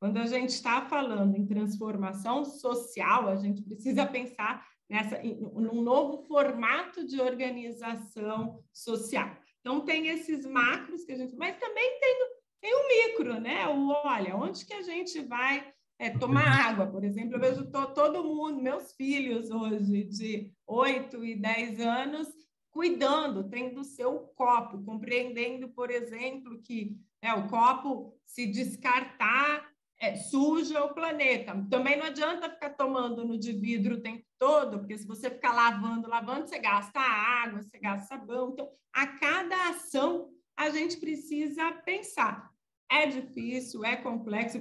Quando 0.00 0.18
a 0.18 0.26
gente 0.26 0.50
está 0.50 0.82
falando 0.86 1.36
em 1.36 1.46
transformação 1.46 2.44
social, 2.44 3.28
a 3.28 3.36
gente 3.36 3.62
precisa 3.62 4.06
pensar 4.06 4.66
nessa, 4.88 5.22
num 5.22 5.80
novo 5.80 6.22
formato 6.26 7.06
de 7.06 7.20
organização 7.20 8.62
social. 8.72 9.34
Então, 9.60 9.80
tem 9.80 10.08
esses 10.08 10.44
macros 10.44 11.04
que 11.04 11.12
a 11.12 11.16
gente. 11.16 11.34
Mas 11.36 11.56
também 11.58 11.98
tem, 12.00 12.16
tem 12.60 12.74
o 12.74 12.88
micro, 12.88 13.40
né? 13.40 13.66
O 13.68 13.88
olha, 14.04 14.36
onde 14.36 14.66
que 14.66 14.74
a 14.74 14.82
gente 14.82 15.20
vai 15.20 15.72
é, 15.98 16.10
tomar 16.10 16.66
água, 16.66 16.86
por 16.86 17.04
exemplo, 17.04 17.36
eu 17.36 17.40
vejo 17.40 17.70
to, 17.70 17.94
todo 17.94 18.24
mundo, 18.24 18.60
meus 18.60 18.92
filhos 18.92 19.50
hoje 19.50 20.04
de 20.04 20.52
8 20.66 21.24
e 21.24 21.36
10 21.36 21.80
anos, 21.80 22.28
cuidando, 22.70 23.48
tendo 23.48 23.80
o 23.80 23.84
seu 23.84 24.18
copo, 24.34 24.82
compreendendo, 24.84 25.68
por 25.68 25.90
exemplo, 25.90 26.60
que 26.60 26.98
é, 27.22 27.32
o 27.32 27.46
copo, 27.48 28.18
se 28.26 28.46
descartar, 28.46 29.70
é, 30.00 30.16
suja 30.16 30.84
o 30.84 30.92
planeta. 30.92 31.54
Também 31.70 31.96
não 31.96 32.06
adianta 32.06 32.50
ficar 32.50 32.70
tomando 32.70 33.24
no 33.24 33.38
de 33.38 33.52
vidro 33.52 33.94
o 33.94 34.00
tempo 34.00 34.24
todo, 34.38 34.80
porque 34.80 34.98
se 34.98 35.06
você 35.06 35.30
ficar 35.30 35.54
lavando, 35.54 36.08
lavando, 36.08 36.48
você 36.48 36.58
gasta 36.58 37.00
água, 37.00 37.62
você 37.62 37.78
gasta 37.78 38.08
sabão. 38.08 38.50
Então, 38.50 38.68
a 38.92 39.06
cada 39.06 39.70
ação, 39.70 40.28
a 40.56 40.68
gente 40.70 40.96
precisa 40.96 41.70
pensar. 41.84 42.53
É 42.94 43.06
difícil, 43.06 43.84
é 43.84 43.96
complexo. 43.96 44.60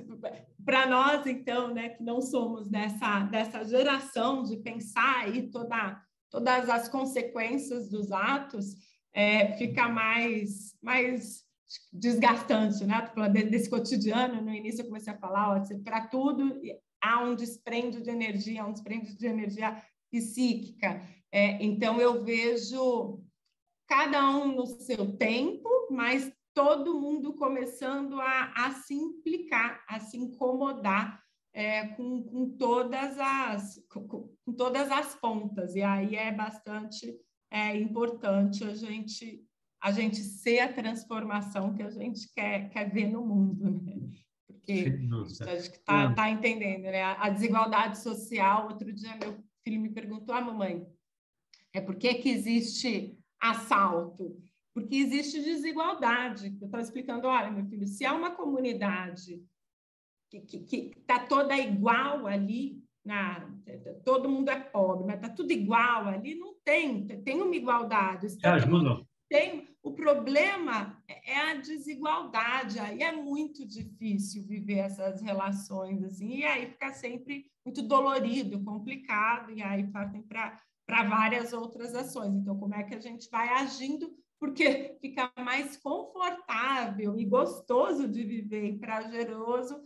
Para 0.65 0.87
nós, 0.87 1.27
então, 1.27 1.71
né, 1.71 1.89
que 1.89 2.01
não 2.01 2.19
somos 2.19 2.67
dessa, 2.67 3.19
dessa 3.25 3.63
geração 3.63 4.41
de 4.41 4.57
pensar 4.57 5.19
aí 5.19 5.51
toda, 5.51 6.01
todas 6.31 6.67
as 6.67 6.89
consequências 6.89 7.91
dos 7.91 8.11
atos, 8.11 8.73
é, 9.13 9.53
fica 9.53 9.87
mais, 9.87 10.75
mais 10.81 11.43
desgastante, 11.91 12.83
né? 12.85 13.07
desse 13.51 13.69
cotidiano. 13.69 14.41
No 14.41 14.51
início 14.51 14.81
eu 14.81 14.87
comecei 14.87 15.13
a 15.13 15.17
falar, 15.17 15.61
para 15.83 16.07
tudo 16.07 16.59
há 16.99 17.23
um 17.23 17.35
desprende 17.35 18.01
de 18.01 18.09
energia, 18.09 18.65
um 18.65 18.73
desprende 18.73 19.15
de 19.15 19.27
energia 19.27 19.79
psíquica. 20.09 21.03
É, 21.31 21.63
então 21.63 22.01
eu 22.01 22.23
vejo 22.23 23.21
cada 23.87 24.27
um 24.31 24.55
no 24.55 24.65
seu 24.65 25.15
tempo, 25.17 25.69
mas 25.91 26.31
todo 26.53 26.99
mundo 26.99 27.33
começando 27.33 28.19
a, 28.19 28.53
a 28.55 28.71
se 28.71 28.93
implicar, 28.93 29.83
a 29.87 29.99
se 29.99 30.17
incomodar 30.17 31.23
é, 31.53 31.87
com, 31.89 32.23
com, 32.23 32.49
todas 32.57 33.17
as, 33.19 33.83
com, 33.89 34.07
com, 34.07 34.53
todas 34.55 34.91
as 34.91 35.15
pontas. 35.15 35.75
E 35.75 35.81
aí 35.81 36.15
é 36.15 36.31
bastante 36.31 37.15
é, 37.51 37.77
importante 37.77 38.63
a 38.63 38.73
gente, 38.73 39.43
a 39.81 39.91
gente 39.91 40.17
ser 40.17 40.59
a 40.59 40.73
transformação 40.73 41.73
que 41.73 41.83
a 41.83 41.89
gente 41.89 42.31
quer, 42.33 42.69
quer 42.69 42.91
ver 42.91 43.07
no 43.07 43.25
mundo. 43.25 43.81
Né? 43.83 43.99
Porque 44.47 44.97
a 45.41 45.55
gente 45.55 45.75
está 45.75 46.13
tá 46.13 46.29
entendendo, 46.29 46.83
né? 46.83 47.03
A 47.03 47.29
desigualdade 47.29 47.99
social. 47.99 48.67
Outro 48.67 48.93
dia, 48.93 49.15
meu 49.17 49.43
filho 49.63 49.81
me 49.81 49.89
perguntou: 49.89 50.33
ah, 50.33 50.41
mamãe, 50.41 50.87
é 51.73 51.81
por 51.81 51.95
que, 51.95 52.13
que 52.15 52.29
existe 52.29 53.17
assalto? 53.41 54.41
Porque 54.73 54.95
existe 54.95 55.41
desigualdade. 55.41 56.57
Eu 56.59 56.65
estava 56.65 56.83
explicando, 56.83 57.27
olha, 57.27 57.51
meu 57.51 57.65
filho, 57.65 57.88
se 57.88 58.05
há 58.05 58.13
uma 58.13 58.31
comunidade 58.31 59.41
que 60.29 60.91
está 60.97 61.19
toda 61.19 61.55
igual 61.55 62.25
ali, 62.25 62.83
na, 63.05 63.47
todo 64.03 64.29
mundo 64.29 64.49
é 64.49 64.59
pobre, 64.59 65.05
mas 65.05 65.15
está 65.17 65.29
tudo 65.29 65.51
igual 65.51 66.07
ali, 66.07 66.36
não 66.36 66.55
tem, 66.63 67.05
tem 67.05 67.41
uma 67.41 67.55
igualdade. 67.55 68.27
ajuda. 68.43 69.05
Tem, 69.29 69.67
o 69.81 69.91
problema 69.91 71.01
é 71.07 71.38
a 71.38 71.55
desigualdade, 71.55 72.79
aí 72.79 73.01
é 73.01 73.12
muito 73.12 73.65
difícil 73.65 74.43
viver 74.43 74.79
essas 74.79 75.21
relações, 75.21 76.03
assim, 76.03 76.38
e 76.38 76.45
aí 76.45 76.67
fica 76.67 76.93
sempre 76.93 77.51
muito 77.65 77.81
dolorido, 77.81 78.63
complicado, 78.63 79.51
e 79.51 79.62
aí 79.62 79.88
partem 79.91 80.21
para 80.21 80.62
várias 80.88 81.51
outras 81.51 81.95
ações. 81.95 82.33
Então, 82.36 82.57
como 82.57 82.75
é 82.75 82.83
que 82.83 82.93
a 82.93 82.99
gente 82.99 83.29
vai 83.29 83.49
agindo 83.49 84.15
porque 84.43 84.97
fica 84.99 85.32
mais 85.38 85.77
confortável 85.77 87.17
e 87.17 87.23
gostoso 87.23 88.10
de 88.10 88.25
viver 88.25 88.65
e 88.65 88.77
prazeroso 88.77 89.82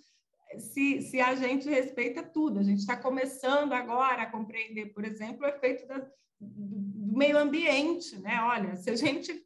se, 0.57 0.99
se 1.03 1.21
a 1.21 1.35
gente 1.35 1.69
respeita 1.69 2.23
tudo. 2.23 2.57
A 2.57 2.63
gente 2.63 2.79
está 2.79 2.97
começando 2.97 3.73
agora 3.73 4.23
a 4.23 4.31
compreender, 4.31 4.87
por 4.95 5.05
exemplo, 5.05 5.45
o 5.45 5.47
efeito 5.47 5.87
da, 5.87 5.99
do 6.41 7.15
meio 7.15 7.37
ambiente, 7.37 8.17
né? 8.17 8.41
Olha, 8.41 8.75
se 8.75 8.89
a 8.89 8.95
gente 8.95 9.45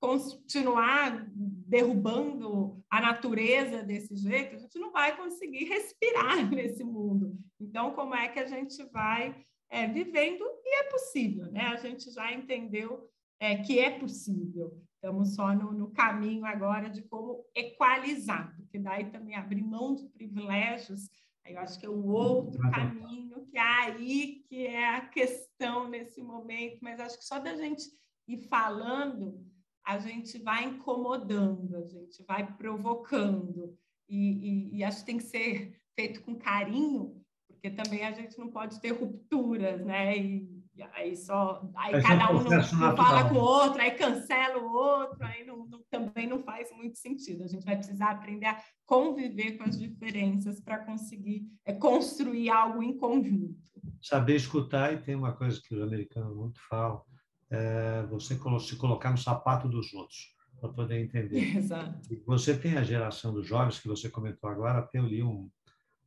continuar 0.00 1.28
derrubando 1.32 2.82
a 2.90 3.00
natureza 3.00 3.84
desse 3.84 4.16
jeito, 4.16 4.56
a 4.56 4.58
gente 4.58 4.80
não 4.80 4.90
vai 4.90 5.16
conseguir 5.16 5.66
respirar 5.66 6.44
nesse 6.50 6.82
mundo. 6.82 7.38
Então, 7.60 7.92
como 7.92 8.16
é 8.16 8.26
que 8.26 8.40
a 8.40 8.46
gente 8.46 8.82
vai 8.90 9.46
é, 9.70 9.86
vivendo? 9.86 10.42
E 10.64 10.80
é 10.80 10.82
possível, 10.90 11.52
né? 11.52 11.66
A 11.66 11.76
gente 11.76 12.10
já 12.10 12.32
entendeu 12.32 13.08
é, 13.40 13.56
que 13.56 13.78
é 13.78 13.98
possível. 13.98 14.78
Estamos 14.94 15.34
só 15.34 15.54
no, 15.54 15.72
no, 15.72 15.90
caminho 15.90 16.44
agora 16.44 16.90
de 16.90 17.00
como 17.02 17.42
equalizar, 17.56 18.54
porque 18.54 18.78
daí 18.78 19.10
também 19.10 19.34
abrir 19.34 19.62
mão 19.62 19.94
de 19.94 20.06
privilégios, 20.08 21.08
aí 21.44 21.54
eu 21.54 21.60
acho 21.60 21.80
que 21.80 21.86
é 21.86 21.90
um 21.90 22.06
outro 22.06 22.60
caminho, 22.70 23.46
que 23.46 23.56
é 23.56 23.62
aí 23.62 24.44
que 24.46 24.66
é 24.66 24.96
a 24.96 25.00
questão 25.06 25.88
nesse 25.88 26.22
momento, 26.22 26.78
mas 26.82 27.00
acho 27.00 27.18
que 27.18 27.24
só 27.24 27.38
da 27.38 27.56
gente 27.56 27.82
ir 28.28 28.46
falando 28.48 29.42
a 29.86 29.98
gente 29.98 30.38
vai 30.38 30.64
incomodando, 30.64 31.74
a 31.76 31.82
gente 31.86 32.22
vai 32.24 32.54
provocando. 32.56 33.76
E, 34.08 34.16
e, 34.16 34.76
e, 34.76 34.84
acho 34.84 35.00
que 35.00 35.06
tem 35.06 35.16
que 35.16 35.24
ser 35.24 35.80
feito 35.98 36.22
com 36.22 36.36
carinho, 36.36 37.24
porque 37.48 37.70
também 37.70 38.04
a 38.04 38.12
gente 38.12 38.38
não 38.38 38.50
pode 38.50 38.80
ter 38.80 38.90
rupturas, 38.90 39.84
né? 39.84 40.18
E, 40.18 40.59
e 40.80 40.82
aí 40.94 41.16
só 41.16 41.62
aí 41.76 41.94
é 41.94 42.02
cada 42.02 42.30
um 42.30 42.42
não, 42.42 42.50
não, 42.50 42.96
fala 42.96 43.28
com 43.28 43.34
o 43.34 43.40
outro, 43.40 43.82
aí 43.82 43.90
cancela 43.90 44.58
o 44.58 44.72
outro, 44.72 45.22
aí 45.22 45.44
não, 45.44 45.66
não, 45.66 45.82
também 45.90 46.26
não 46.26 46.42
faz 46.42 46.70
muito 46.74 46.98
sentido. 46.98 47.44
A 47.44 47.46
gente 47.46 47.64
vai 47.64 47.76
precisar 47.76 48.10
aprender 48.10 48.46
a 48.46 48.62
conviver 48.86 49.58
com 49.58 49.64
as 49.64 49.78
diferenças 49.78 50.60
para 50.60 50.78
conseguir 50.78 51.46
é, 51.66 51.72
construir 51.74 52.48
algo 52.48 52.82
em 52.82 52.96
conjunto. 52.96 53.60
Saber 54.00 54.36
escutar, 54.36 54.94
e 54.94 55.02
tem 55.02 55.14
uma 55.14 55.32
coisa 55.32 55.60
que 55.62 55.74
os 55.74 55.82
americanos 55.82 56.34
muito 56.34 56.58
falam, 56.68 57.02
é, 57.50 58.02
você 58.06 58.38
se 58.60 58.76
colocar 58.76 59.10
no 59.10 59.18
sapato 59.18 59.68
dos 59.68 59.92
outros 59.92 60.34
para 60.58 60.70
poder 60.70 60.98
entender. 60.98 61.56
Exato. 61.56 62.00
Você 62.26 62.56
tem 62.56 62.78
a 62.78 62.82
geração 62.82 63.34
dos 63.34 63.46
jovens 63.46 63.78
que 63.78 63.88
você 63.88 64.08
comentou 64.08 64.48
agora, 64.48 64.78
até 64.78 64.98
eu 64.98 65.04
li 65.04 65.22
um, 65.22 65.50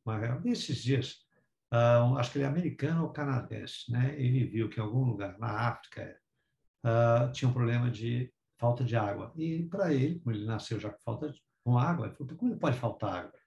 uma, 0.04 0.42
esses 0.44 0.82
dias, 0.82 1.23
uh, 1.74 2.16
acho 2.18 2.30
que 2.30 2.38
ele 2.38 2.44
é 2.44 2.48
americano 2.48 3.02
ou 3.02 3.10
canadense, 3.10 3.90
né? 3.90 4.14
Ele 4.16 4.46
viu 4.46 4.68
que 4.68 4.78
em 4.78 4.82
algum 4.82 5.04
lugar 5.04 5.38
na 5.38 5.68
África 5.68 6.16
uh, 6.84 7.32
tinha 7.32 7.48
um 7.48 7.52
problema 7.52 7.90
de 7.90 8.32
falta 8.58 8.84
de 8.84 8.96
água. 8.96 9.32
E 9.36 9.64
para 9.64 9.92
ele, 9.92 10.20
como 10.20 10.34
ele 10.34 10.46
nasceu 10.46 10.78
já 10.78 10.90
com 10.90 11.02
falta 11.04 11.30
de, 11.30 11.40
com 11.64 11.78
água, 11.78 12.06
ele 12.06 12.14
falou, 12.14 12.36
como 12.36 12.58
pode 12.58 12.78
faltar 12.78 13.24
água? 13.24 13.38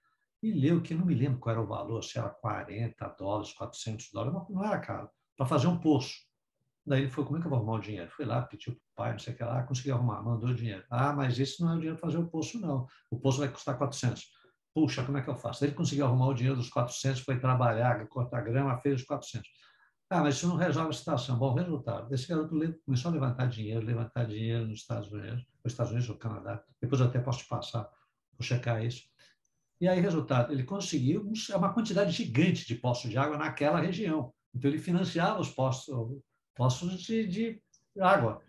E 0.42 0.52
leu 0.52 0.80
que 0.80 0.94
não 0.94 1.06
me 1.06 1.14
lembro 1.14 1.40
qual 1.40 1.54
era 1.54 1.62
o 1.62 1.66
valor, 1.66 2.02
se 2.04 2.18
era 2.18 2.28
40 2.28 3.08
dólares, 3.18 3.52
400 3.54 4.10
dólares, 4.12 4.48
não 4.50 4.64
era 4.64 4.78
caro, 4.78 5.10
para 5.36 5.46
fazer 5.46 5.66
um 5.66 5.78
poço. 5.80 6.14
Daí 6.86 7.02
ele 7.02 7.10
falou, 7.10 7.26
como 7.26 7.38
é 7.38 7.40
que 7.40 7.46
eu 7.46 7.50
vou 7.50 7.58
arrumar 7.58 7.74
o 7.74 7.80
dinheiro? 7.80 8.10
Foi 8.10 8.24
lá, 8.24 8.42
pediu 8.42 8.72
para 8.72 8.78
o 8.78 8.94
pai, 8.94 9.12
não 9.12 9.18
sei 9.18 9.34
o 9.34 9.36
que 9.36 9.44
lá, 9.44 9.62
conseguiu 9.64 9.94
arrumar, 9.94 10.22
mandou 10.22 10.48
o 10.50 10.54
dinheiro. 10.54 10.84
Ah, 10.88 11.12
mas 11.12 11.38
esse 11.38 11.60
não 11.60 11.70
é 11.70 11.74
o 11.74 11.76
dinheiro 11.76 11.98
para 11.98 12.08
fazer 12.08 12.18
o 12.18 12.28
poço, 12.28 12.58
não. 12.60 12.86
O 13.10 13.18
poço 13.18 13.40
vai 13.40 13.48
custar 13.48 13.76
400. 13.76 14.24
Puxa, 14.78 15.02
como 15.02 15.18
é 15.18 15.22
que 15.22 15.28
eu 15.28 15.34
faço? 15.34 15.64
Ele 15.64 15.74
conseguiu 15.74 16.06
arrumar 16.06 16.28
o 16.28 16.34
dinheiro 16.34 16.56
dos 16.56 16.70
400, 16.70 17.22
foi 17.22 17.36
trabalhar, 17.40 18.06
cortar 18.06 18.42
grama, 18.42 18.78
fez 18.78 19.00
os 19.00 19.06
400. 19.06 19.50
Ah, 20.08 20.20
mas 20.20 20.36
isso 20.36 20.46
não 20.46 20.54
resolve 20.54 20.90
a 20.90 20.92
situação. 20.92 21.36
Bom, 21.36 21.52
resultado. 21.52 22.14
Esse 22.14 22.28
garoto 22.28 22.54
começou 22.84 23.10
a 23.10 23.14
levantar 23.14 23.46
dinheiro, 23.48 23.84
levantar 23.84 24.24
dinheiro 24.24 24.68
nos 24.68 24.78
Estados 24.78 25.10
Unidos, 25.10 25.44
nos 25.64 25.72
Estados 25.72 25.90
Unidos 25.90 26.08
ou 26.08 26.16
Canadá. 26.16 26.62
Depois 26.80 27.00
eu 27.00 27.08
até 27.08 27.18
posso 27.18 27.40
te 27.40 27.48
passar, 27.48 27.90
vou 28.38 28.46
checar 28.46 28.84
isso. 28.84 29.02
E 29.80 29.88
aí, 29.88 30.00
resultado, 30.00 30.52
ele 30.52 30.62
conseguiu 30.62 31.28
uma 31.56 31.74
quantidade 31.74 32.12
gigante 32.12 32.64
de 32.64 32.76
postos 32.76 33.10
de 33.10 33.18
água 33.18 33.36
naquela 33.36 33.80
região. 33.80 34.32
Então, 34.54 34.70
ele 34.70 34.78
financiava 34.78 35.40
os 35.40 35.50
poços 35.50 37.02
de, 37.02 37.26
de 37.26 37.62
água. 37.98 38.40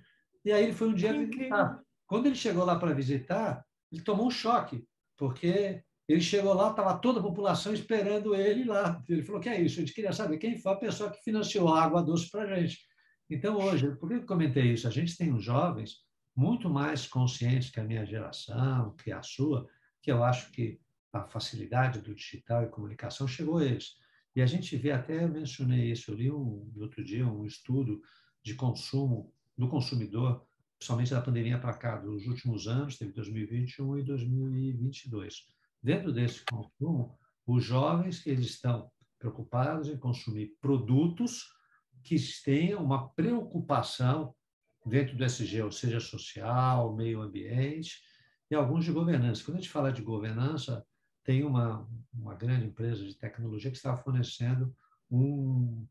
E 0.45 0.51
aí 0.51 0.63
ele 0.63 0.73
foi 0.73 0.89
um 0.89 0.93
dia 0.93 1.11
visitar. 1.11 1.81
Quando 2.05 2.27
ele 2.27 2.35
chegou 2.35 2.63
lá 2.63 2.77
para 2.77 2.93
visitar, 2.93 3.65
ele 3.91 4.03
tomou 4.03 4.27
um 4.27 4.31
choque, 4.31 4.87
porque 5.17 5.83
ele 6.09 6.21
chegou 6.21 6.55
lá, 6.55 6.71
estava 6.71 6.97
toda 6.97 7.19
a 7.19 7.23
população 7.23 7.71
esperando 7.71 8.33
ele 8.33 8.63
lá. 8.63 8.99
Ele 9.07 9.21
falou: 9.21 9.39
que 9.39 9.47
é 9.47 9.61
isso? 9.61 9.79
A 9.79 9.81
gente 9.81 9.93
queria 9.93 10.11
saber 10.11 10.39
quem 10.39 10.57
foi 10.57 10.71
a 10.71 10.75
pessoa 10.75 11.11
que 11.11 11.23
financiou 11.23 11.69
a 11.69 11.83
água 11.83 12.01
doce 12.01 12.31
para 12.31 12.41
a 12.41 12.59
gente. 12.59 12.79
Então, 13.29 13.57
hoje, 13.57 13.95
por 13.95 14.09
que 14.09 14.15
eu 14.15 14.25
comentei 14.25 14.73
isso? 14.73 14.87
A 14.87 14.91
gente 14.91 15.15
tem 15.15 15.31
uns 15.31 15.43
jovens 15.43 15.97
muito 16.35 16.67
mais 16.67 17.05
conscientes 17.05 17.69
que 17.69 17.79
a 17.79 17.83
minha 17.83 18.03
geração, 18.07 18.95
que 18.95 19.11
a 19.11 19.21
sua, 19.21 19.67
que 20.01 20.11
eu 20.11 20.23
acho 20.23 20.51
que 20.51 20.79
a 21.13 21.25
facilidade 21.25 22.01
do 22.01 22.15
digital 22.15 22.63
e 22.63 22.69
comunicação 22.69 23.27
chegou 23.27 23.59
a 23.59 23.65
eles. 23.65 23.93
E 24.35 24.41
a 24.41 24.47
gente 24.47 24.75
vê, 24.77 24.91
até 24.91 25.27
mencionei 25.27 25.91
isso, 25.91 26.09
eu 26.09 26.15
li 26.15 26.31
um, 26.31 26.71
outro 26.77 27.03
dia 27.03 27.27
um 27.27 27.45
estudo 27.45 28.01
de 28.43 28.55
consumo 28.55 29.31
do 29.55 29.67
consumidor, 29.67 30.43
principalmente 30.79 31.11
da 31.11 31.21
pandemia 31.21 31.59
para 31.59 31.73
cá, 31.73 31.97
dos 31.97 32.25
últimos 32.25 32.67
anos, 32.67 32.97
teve 32.97 33.11
2021 33.11 33.99
e 33.99 34.03
2022. 34.03 35.58
Dentro 35.81 36.11
desse 36.11 36.43
consumo, 36.45 37.17
os 37.45 37.63
jovens 37.63 38.25
eles 38.27 38.47
estão 38.47 38.91
preocupados 39.17 39.89
em 39.89 39.97
consumir 39.97 40.55
produtos 40.61 41.49
que 42.03 42.15
tenham 42.43 42.83
uma 42.83 43.09
preocupação 43.09 44.33
dentro 44.85 45.15
do 45.15 45.23
SG, 45.23 45.61
ou 45.61 45.71
seja, 45.71 45.99
social, 45.99 46.95
meio 46.95 47.21
ambiente, 47.21 48.01
e 48.49 48.55
alguns 48.55 48.85
de 48.85 48.91
governança. 48.91 49.43
Quando 49.43 49.57
a 49.57 49.59
gente 49.59 49.71
fala 49.71 49.91
de 49.91 50.01
governança, 50.01 50.85
tem 51.23 51.43
uma, 51.43 51.87
uma 52.13 52.33
grande 52.33 52.65
empresa 52.65 53.05
de 53.05 53.15
tecnologia 53.15 53.69
que 53.69 53.77
está 53.77 53.95
fornecendo 53.95 54.75
um, 55.11 55.85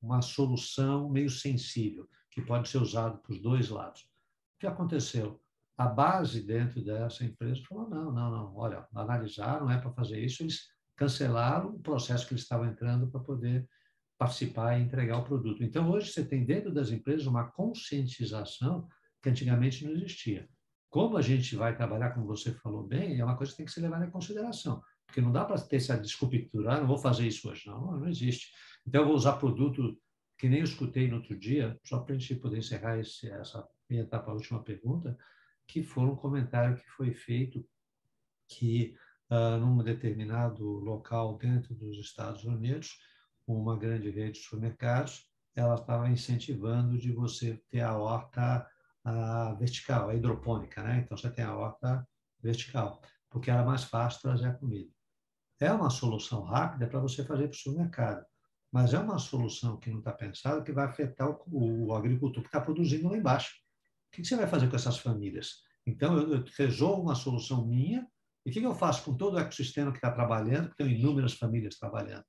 uma 0.00 0.22
solução 0.22 1.08
meio 1.08 1.30
sensível, 1.30 2.08
que 2.30 2.42
pode 2.42 2.68
ser 2.68 2.78
usado 2.78 3.18
para 3.18 3.32
os 3.32 3.40
dois 3.40 3.68
lados. 3.68 4.02
O 4.02 4.60
que 4.60 4.66
aconteceu? 4.66 5.42
A 5.76 5.86
base 5.86 6.42
dentro 6.42 6.84
dessa 6.84 7.24
empresa 7.24 7.62
falou: 7.68 7.88
não, 7.88 8.12
não, 8.12 8.30
não, 8.30 8.56
olha, 8.56 8.86
analisaram, 8.94 9.70
é 9.70 9.78
para 9.78 9.92
fazer 9.92 10.20
isso, 10.20 10.42
eles 10.42 10.68
cancelaram 10.96 11.70
o 11.70 11.80
processo 11.80 12.26
que 12.26 12.34
eles 12.34 12.42
estavam 12.42 12.66
entrando 12.66 13.08
para 13.10 13.20
poder 13.20 13.68
participar 14.16 14.78
e 14.78 14.82
entregar 14.82 15.18
o 15.18 15.24
produto. 15.24 15.64
Então, 15.64 15.90
hoje 15.90 16.12
você 16.12 16.24
tem 16.24 16.44
dentro 16.44 16.72
das 16.72 16.90
empresas 16.90 17.26
uma 17.26 17.50
conscientização 17.50 18.88
que 19.20 19.28
antigamente 19.28 19.84
não 19.84 19.92
existia. 19.92 20.48
Como 20.88 21.16
a 21.16 21.22
gente 21.22 21.56
vai 21.56 21.76
trabalhar, 21.76 22.10
como 22.10 22.26
você 22.26 22.52
falou 22.52 22.86
bem, 22.86 23.18
é 23.18 23.24
uma 23.24 23.36
coisa 23.36 23.50
que 23.50 23.56
tem 23.56 23.66
que 23.66 23.72
ser 23.72 23.80
levada 23.80 24.06
em 24.06 24.10
consideração. 24.10 24.80
Porque 25.06 25.20
não 25.20 25.32
dá 25.32 25.44
para 25.44 25.60
ter 25.60 25.76
essa 25.76 25.98
desculpa, 25.98 26.36
ah, 26.68 26.80
não 26.80 26.86
vou 26.86 26.98
fazer 26.98 27.26
isso 27.26 27.50
hoje. 27.50 27.66
Não, 27.66 27.98
não 27.98 28.08
existe. 28.08 28.52
Então, 28.86 29.02
eu 29.02 29.08
vou 29.08 29.16
usar 29.16 29.32
produto 29.34 29.98
que 30.38 30.48
nem 30.48 30.60
eu 30.60 30.64
escutei 30.64 31.08
no 31.08 31.16
outro 31.16 31.38
dia, 31.38 31.78
só 31.84 32.00
para 32.00 32.14
a 32.14 32.18
gente 32.18 32.36
poder 32.36 32.58
encerrar 32.58 32.98
esse, 32.98 33.28
essa 33.28 33.66
minha 33.88 34.02
etapa, 34.02 34.30
a 34.30 34.34
última 34.34 34.62
pergunta, 34.62 35.16
que 35.66 35.82
foi 35.82 36.04
um 36.04 36.16
comentário 36.16 36.76
que 36.76 36.88
foi 36.90 37.12
feito 37.12 37.66
que, 38.48 38.96
uh, 39.30 39.58
num 39.58 39.82
determinado 39.82 40.64
local 40.64 41.36
dentro 41.38 41.74
dos 41.74 41.98
Estados 41.98 42.44
Unidos, 42.44 42.98
uma 43.46 43.76
grande 43.76 44.10
rede 44.10 44.38
de 44.38 44.44
supermercados, 44.44 45.28
ela 45.54 45.76
estava 45.76 46.08
incentivando 46.08 46.98
de 46.98 47.12
você 47.12 47.62
ter 47.70 47.80
a 47.80 47.96
horta 47.96 48.66
a 49.04 49.52
vertical, 49.54 50.08
a 50.08 50.14
hidropônica, 50.14 50.82
né? 50.82 51.02
Então 51.04 51.16
você 51.16 51.30
tem 51.30 51.44
a 51.44 51.54
horta 51.54 52.08
vertical, 52.40 53.02
porque 53.28 53.50
era 53.50 53.62
mais 53.62 53.84
fácil 53.84 54.22
trazer 54.22 54.46
a 54.46 54.54
comida. 54.54 54.90
É 55.60 55.70
uma 55.70 55.90
solução 55.90 56.42
rápida 56.42 56.86
para 56.86 57.00
você 57.00 57.22
fazer 57.22 57.48
para 57.48 57.54
o 57.54 57.58
supermercado, 57.58 58.24
mas 58.72 58.94
é 58.94 58.98
uma 58.98 59.18
solução 59.18 59.76
que 59.76 59.90
não 59.90 59.98
está 59.98 60.12
pensada 60.12 60.62
que 60.62 60.72
vai 60.72 60.86
afetar 60.86 61.30
o, 61.30 61.86
o 61.86 61.94
agricultor 61.94 62.42
que 62.42 62.48
está 62.48 62.60
produzindo 62.60 63.08
lá 63.08 63.16
embaixo. 63.16 63.54
O 64.14 64.22
que 64.22 64.24
você 64.24 64.36
vai 64.36 64.46
fazer 64.46 64.70
com 64.70 64.76
essas 64.76 64.98
famílias? 64.98 65.64
Então, 65.84 66.16
eu, 66.16 66.34
eu 66.34 66.44
resolvo 66.56 67.02
uma 67.02 67.16
solução 67.16 67.66
minha 67.66 68.06
e 68.46 68.50
o 68.50 68.52
que 68.52 68.62
eu 68.62 68.74
faço 68.74 69.04
com 69.04 69.16
todo 69.16 69.34
o 69.34 69.38
ecossistema 69.38 69.90
que 69.90 69.98
está 69.98 70.12
trabalhando, 70.12 70.70
que 70.70 70.76
tem 70.76 70.92
inúmeras 70.92 71.32
famílias 71.34 71.76
trabalhando? 71.76 72.24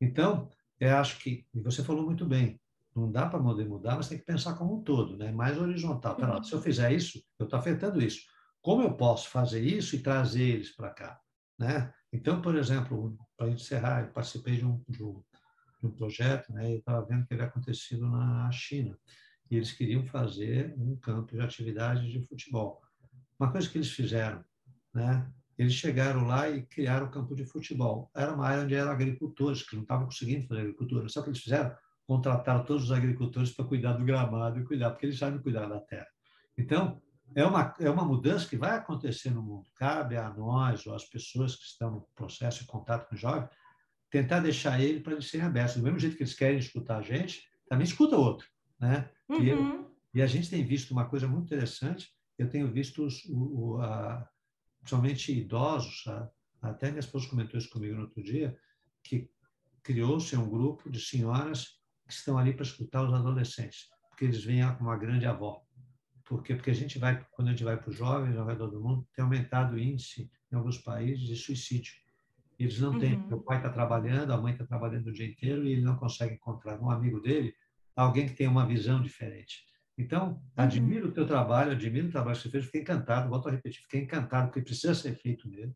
Então, 0.00 0.48
eu 0.78 0.96
acho 0.96 1.18
que, 1.18 1.44
e 1.52 1.60
você 1.60 1.82
falou 1.82 2.04
muito 2.04 2.24
bem, 2.24 2.60
não 2.94 3.10
dá 3.10 3.26
para 3.26 3.42
poder 3.42 3.66
mudar, 3.66 3.96
mas 3.96 4.08
tem 4.08 4.18
que 4.18 4.24
pensar 4.24 4.54
como 4.54 4.76
um 4.76 4.82
todo, 4.82 5.16
né? 5.16 5.32
mais 5.32 5.58
horizontal. 5.58 6.14
Pera, 6.14 6.40
se 6.44 6.52
eu 6.52 6.62
fizer 6.62 6.92
isso, 6.92 7.20
eu 7.38 7.44
estou 7.44 7.58
afetando 7.58 8.00
isso. 8.00 8.22
Como 8.62 8.82
eu 8.82 8.94
posso 8.94 9.28
fazer 9.28 9.60
isso 9.60 9.96
e 9.96 10.00
trazer 10.02 10.42
eles 10.42 10.70
para 10.70 10.90
cá? 10.90 11.20
Né? 11.58 11.92
Então, 12.12 12.40
por 12.40 12.54
exemplo, 12.54 13.18
para 13.36 13.48
encerrar, 13.48 14.02
eu 14.02 14.12
participei 14.12 14.56
de 14.56 14.64
um, 14.64 14.80
de 14.88 15.02
um, 15.02 15.22
de 15.80 15.86
um 15.88 15.90
projeto, 15.90 16.52
né? 16.52 16.72
eu 16.72 16.78
estava 16.78 17.04
vendo 17.04 17.24
o 17.24 17.26
que 17.26 17.34
havia 17.34 17.46
acontecido 17.46 18.08
na 18.08 18.48
China, 18.52 18.96
e 19.50 19.56
eles 19.56 19.72
queriam 19.72 20.04
fazer 20.06 20.74
um 20.78 20.96
campo 20.96 21.34
de 21.34 21.40
atividade 21.40 22.10
de 22.10 22.26
futebol. 22.26 22.82
Uma 23.38 23.50
coisa 23.50 23.68
que 23.68 23.78
eles 23.78 23.90
fizeram, 23.90 24.44
né? 24.92 25.30
eles 25.58 25.74
chegaram 25.74 26.26
lá 26.26 26.48
e 26.48 26.62
criaram 26.62 27.06
um 27.06 27.10
campo 27.10 27.34
de 27.34 27.44
futebol. 27.44 28.10
Era 28.14 28.32
uma 28.32 28.46
área 28.46 28.64
onde 28.64 28.74
eram 28.74 28.90
agricultores, 28.90 29.62
que 29.62 29.76
não 29.76 29.82
estavam 29.82 30.06
conseguindo 30.06 30.46
fazer 30.46 30.62
agricultura. 30.62 31.08
Só 31.08 31.22
que 31.22 31.28
eles 31.28 31.40
fizeram? 31.40 31.74
contrataram 32.06 32.64
todos 32.64 32.84
os 32.84 32.92
agricultores 32.92 33.50
para 33.52 33.64
cuidar 33.64 33.94
do 33.94 34.04
gramado 34.04 34.58
e 34.58 34.64
cuidar, 34.64 34.90
porque 34.90 35.06
eles 35.06 35.18
sabem 35.18 35.40
cuidar 35.40 35.66
da 35.66 35.80
terra. 35.80 36.06
Então, 36.56 37.00
é 37.34 37.44
uma, 37.44 37.74
é 37.80 37.90
uma 37.90 38.04
mudança 38.04 38.48
que 38.48 38.56
vai 38.56 38.76
acontecer 38.76 39.30
no 39.30 39.42
mundo. 39.42 39.66
Cabe 39.74 40.16
a 40.16 40.30
nós, 40.30 40.86
ou 40.86 40.94
às 40.94 41.04
pessoas 41.04 41.56
que 41.56 41.64
estão 41.64 41.90
no 41.90 42.08
processo 42.14 42.60
de 42.60 42.66
contato 42.66 43.08
com 43.08 43.14
o 43.14 43.18
jovem, 43.18 43.48
tentar 44.10 44.40
deixar 44.40 44.80
ele 44.80 45.00
para 45.00 45.14
eles 45.14 45.28
serem 45.28 45.46
abertos. 45.46 45.76
Do 45.76 45.82
mesmo 45.82 45.98
jeito 45.98 46.16
que 46.16 46.22
eles 46.22 46.34
querem 46.34 46.58
escutar 46.58 46.98
a 46.98 47.02
gente, 47.02 47.48
também 47.68 47.84
escuta 47.84 48.16
o 48.16 48.20
outro. 48.20 48.46
Né? 48.78 49.08
Uhum. 49.28 49.86
E, 50.12 50.18
e, 50.18 50.22
a 50.22 50.26
gente 50.26 50.50
tem 50.50 50.64
visto 50.64 50.90
uma 50.90 51.08
coisa 51.08 51.26
muito 51.26 51.46
interessante, 51.46 52.10
eu 52.38 52.48
tenho 52.48 52.70
visto 52.70 53.04
os, 53.04 53.24
o, 53.26 53.76
o, 53.76 53.80
a, 53.80 54.28
principalmente 54.80 55.32
idosos, 55.32 56.04
a, 56.06 56.30
até 56.62 56.88
minha 56.88 57.00
esposa 57.00 57.28
comentou 57.28 57.58
isso 57.58 57.70
comigo 57.70 57.94
no 57.94 58.02
outro 58.02 58.22
dia, 58.22 58.56
que 59.02 59.30
criou-se 59.82 60.36
um 60.36 60.48
grupo 60.48 60.90
de 60.90 61.00
senhoras 61.00 61.78
que 62.06 62.14
estão 62.14 62.38
ali 62.38 62.52
para 62.52 62.64
escutar 62.64 63.02
os 63.02 63.12
adolescentes, 63.12 63.88
porque 64.08 64.24
eles 64.24 64.42
vêm 64.42 64.62
como 64.76 64.88
uma 64.88 64.96
grande 64.96 65.26
avó. 65.26 65.62
Por 66.24 66.42
quê? 66.42 66.54
Porque 66.54 66.70
a 66.70 66.74
gente 66.74 66.98
vai, 66.98 67.22
quando 67.32 67.48
a 67.48 67.50
gente 67.50 67.64
vai 67.64 67.76
para 67.76 67.90
os 67.90 67.96
jovens 67.96 68.36
ao 68.36 68.46
redor 68.46 68.68
do 68.68 68.80
mundo, 68.80 69.06
tem 69.14 69.22
aumentado 69.22 69.74
o 69.74 69.78
índice 69.78 70.30
em 70.50 70.56
alguns 70.56 70.78
países 70.78 71.26
de 71.26 71.36
suicídio. 71.36 71.92
Eles 72.58 72.78
não 72.78 72.98
têm, 72.98 73.16
uhum. 73.16 73.36
o 73.36 73.42
pai 73.42 73.58
está 73.58 73.68
trabalhando, 73.68 74.32
a 74.32 74.40
mãe 74.40 74.52
está 74.52 74.64
trabalhando 74.64 75.08
o 75.08 75.12
dia 75.12 75.26
inteiro 75.26 75.66
e 75.66 75.72
ele 75.72 75.82
não 75.82 75.96
consegue 75.96 76.34
encontrar 76.34 76.80
um 76.80 76.90
amigo 76.90 77.20
dele, 77.20 77.54
alguém 77.94 78.26
que 78.28 78.34
tenha 78.34 78.50
uma 78.50 78.66
visão 78.66 79.02
diferente. 79.02 79.62
Então, 79.96 80.30
uhum. 80.30 80.40
admiro 80.56 81.04
uhum. 81.04 81.10
o 81.10 81.14
teu 81.14 81.26
trabalho, 81.26 81.72
admiro 81.72 82.08
o 82.08 82.10
trabalho 82.10 82.36
que 82.36 82.42
você 82.42 82.50
fez, 82.50 82.64
fiquei 82.64 82.80
encantado, 82.80 83.28
volto 83.28 83.48
a 83.48 83.52
repetir, 83.52 83.82
fiquei 83.82 84.02
encantado, 84.02 84.48
porque 84.48 84.62
precisa 84.62 84.94
ser 84.94 85.14
feito 85.14 85.48
mesmo. 85.48 85.74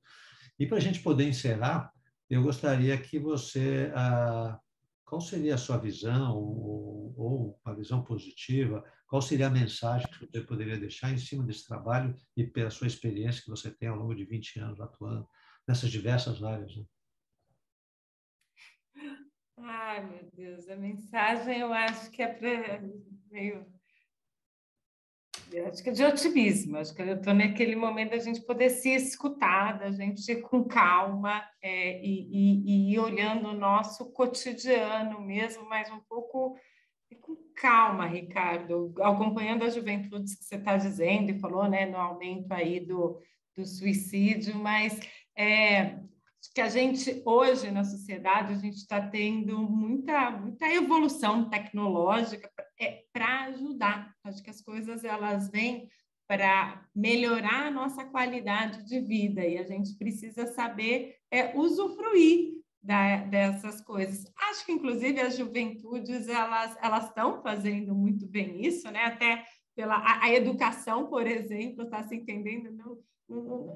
E 0.59 0.67
para 0.67 0.79
a 0.79 0.81
gente 0.81 1.01
poder 1.01 1.29
encerrar, 1.29 1.93
eu 2.29 2.43
gostaria 2.43 2.99
que 2.99 3.19
você, 3.19 3.93
ah, 3.95 4.59
qual 5.05 5.21
seria 5.21 5.55
a 5.55 5.59
sua 5.59 5.79
visão, 5.79 6.37
ou, 6.37 7.15
ou 7.17 7.61
uma 7.65 7.75
visão 7.75 8.03
positiva, 8.03 8.85
qual 9.07 9.23
seria 9.23 9.47
a 9.47 9.51
mensagem 9.51 10.07
que 10.11 10.27
você 10.27 10.41
poderia 10.43 10.79
deixar 10.79 11.11
em 11.13 11.19
cima 11.19 11.45
desse 11.45 11.67
trabalho 11.67 12.15
e 12.37 12.45
pela 12.45 12.71
sua 12.71 12.87
experiência 12.87 13.43
que 13.43 13.51
você 13.51 13.71
tem 13.71 13.89
ao 13.89 13.97
longo 13.97 14.15
de 14.15 14.25
20 14.25 14.59
anos 14.61 14.81
atuando 14.81 15.27
nessas 15.67 15.91
diversas 15.91 16.43
áreas? 16.43 16.77
Né? 16.77 16.85
Ai, 19.61 20.05
meu 20.05 20.31
Deus, 20.33 20.69
a 20.69 20.77
mensagem 20.77 21.59
eu 21.59 21.73
acho 21.73 22.11
que 22.11 22.23
é 22.23 22.29
para 22.29 22.81
meio 23.31 23.67
acho 25.67 25.83
que 25.83 25.89
é 25.89 25.93
de 25.93 26.05
otimismo, 26.05 26.77
acho 26.77 26.95
que 26.95 27.01
eu 27.01 27.15
estou 27.15 27.33
naquele 27.33 27.75
momento 27.75 28.11
da 28.11 28.19
gente 28.19 28.43
poder 28.43 28.69
se 28.69 28.91
escutar, 28.91 29.79
da 29.79 29.91
gente 29.91 30.31
ir 30.31 30.43
com 30.43 30.65
calma 30.65 31.43
é, 31.63 32.03
e, 32.05 32.29
e, 32.31 32.93
e, 32.93 32.99
olhando 32.99 33.49
o 33.49 33.55
nosso 33.55 34.13
cotidiano 34.13 35.21
mesmo, 35.21 35.67
mas 35.67 35.91
um 35.91 36.01
pouco 36.01 36.59
com 37.23 37.37
calma, 37.57 38.07
Ricardo, 38.07 38.95
acompanhando 39.01 39.65
as 39.65 39.75
juventudes 39.75 40.35
que 40.35 40.45
você 40.45 40.57
está 40.57 40.77
dizendo 40.77 41.31
e 41.31 41.41
falou, 41.41 41.67
né, 41.67 41.87
no 41.87 41.97
aumento 41.97 42.53
aí 42.53 42.81
do, 42.81 43.19
do 43.57 43.65
suicídio, 43.65 44.55
mas 44.55 45.01
é, 45.35 45.99
que 46.55 46.61
a 46.61 46.69
gente 46.69 47.23
hoje 47.25 47.71
na 47.71 47.85
sociedade 47.85 48.53
a 48.53 48.57
gente 48.57 48.77
está 48.77 49.01
tendo 49.01 49.59
muita 49.59 50.31
muita 50.31 50.67
evolução 50.67 51.49
tecnológica 51.49 52.51
para 53.13 53.47
é, 53.47 53.49
ajudar. 53.49 54.15
Acho 54.25 54.43
que 54.43 54.51
as 54.51 54.61
coisas 54.61 55.05
elas 55.05 55.51
vêm 55.51 55.89
para 56.29 56.87
melhorar 56.95 57.67
a 57.67 57.71
nossa 57.71 58.05
qualidade 58.05 58.85
de 58.87 59.01
vida 59.01 59.45
e 59.45 59.57
a 59.57 59.65
gente 59.65 59.97
precisa 59.97 60.47
saber 60.47 61.17
é, 61.31 61.57
usufruir 61.57 62.59
da, 62.83 63.17
dessas 63.25 63.81
coisas. 63.81 64.31
Acho 64.51 64.67
que 64.67 64.73
inclusive 64.73 65.21
as 65.21 65.37
juventudes 65.37 66.29
elas 66.29 67.05
estão 67.07 67.43
fazendo 67.43 67.95
muito 67.95 68.27
bem 68.27 68.65
isso, 68.65 68.91
né? 68.91 69.05
Até 69.05 69.45
pela 69.75 69.95
a, 69.95 70.25
a 70.25 70.35
educação, 70.35 71.07
por 71.09 71.27
exemplo, 71.27 71.85
está 71.85 72.03
se 72.03 72.17
entendendo 72.17 72.71
não 72.73 72.99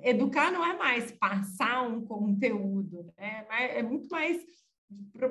educar 0.02 0.50
não 0.50 0.64
é 0.64 0.76
mais 0.76 1.12
passar 1.12 1.82
um 1.82 2.04
conteúdo, 2.04 3.12
né? 3.18 3.46
é 3.50 3.82
muito 3.82 4.08
mais 4.08 4.42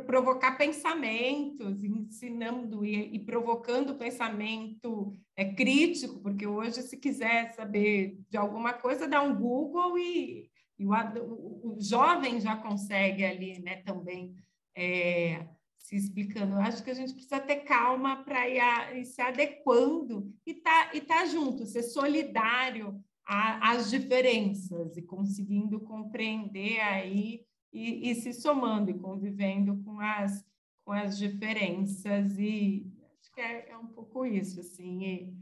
provocar 0.06 0.58
pensamentos, 0.58 1.84
ensinando 1.84 2.86
e, 2.86 3.16
e 3.16 3.20
provocando 3.20 3.98
pensamento 3.98 5.16
é, 5.36 5.46
crítico, 5.54 6.20
porque 6.20 6.46
hoje, 6.48 6.82
se 6.82 6.98
quiser 6.98 7.54
saber 7.54 8.20
de 8.30 8.38
alguma 8.38 8.74
coisa, 8.74 9.08
dá 9.08 9.22
um 9.22 9.36
Google 9.36 9.98
e, 9.98 10.50
e 10.80 10.86
o, 10.86 10.92
o, 10.92 11.78
jovem 11.80 12.40
já 12.40 12.56
consegue 12.56 13.24
ali 13.24 13.60
né, 13.60 13.78
também 13.84 14.36
é, 14.76 15.48
se 15.78 15.96
explicando. 15.96 16.56
Eu 16.56 16.62
acho 16.62 16.84
que 16.84 16.92
a 16.92 16.96
gente 16.96 17.14
precisa 17.14 17.40
ter 17.40 17.58
calma 17.58 18.24
para 18.24 18.48
ir, 18.48 18.98
ir, 18.98 19.06
se 19.06 19.22
adequando 19.22 20.32
e 20.46 20.54
tá, 20.56 20.92
e 20.94 21.02
tá 21.02 21.26
junto, 21.26 21.66
ser 21.66 21.84
solidário 21.84 23.04
a, 23.32 23.72
as 23.72 23.89
diferenças 23.89 24.98
e 24.98 25.02
conseguindo 25.02 25.80
compreender 25.80 26.82
aí 26.82 27.46
e, 27.72 28.12
e, 28.12 28.15
se 28.15 28.34
somando 28.34 28.91
e 28.91 29.00
convivendo 29.00 29.82
com 29.86 30.02
as, 30.02 30.46
com 30.84 30.91
as 30.91 31.17
diferenças 31.17 32.38
e 32.38 32.86
acho 33.22 33.34
que 33.34 33.39
é, 33.39 33.70
é 33.70 33.78
um 33.78 33.88
pouco 33.88 34.26
isso, 34.26 34.60
assim, 34.60 35.34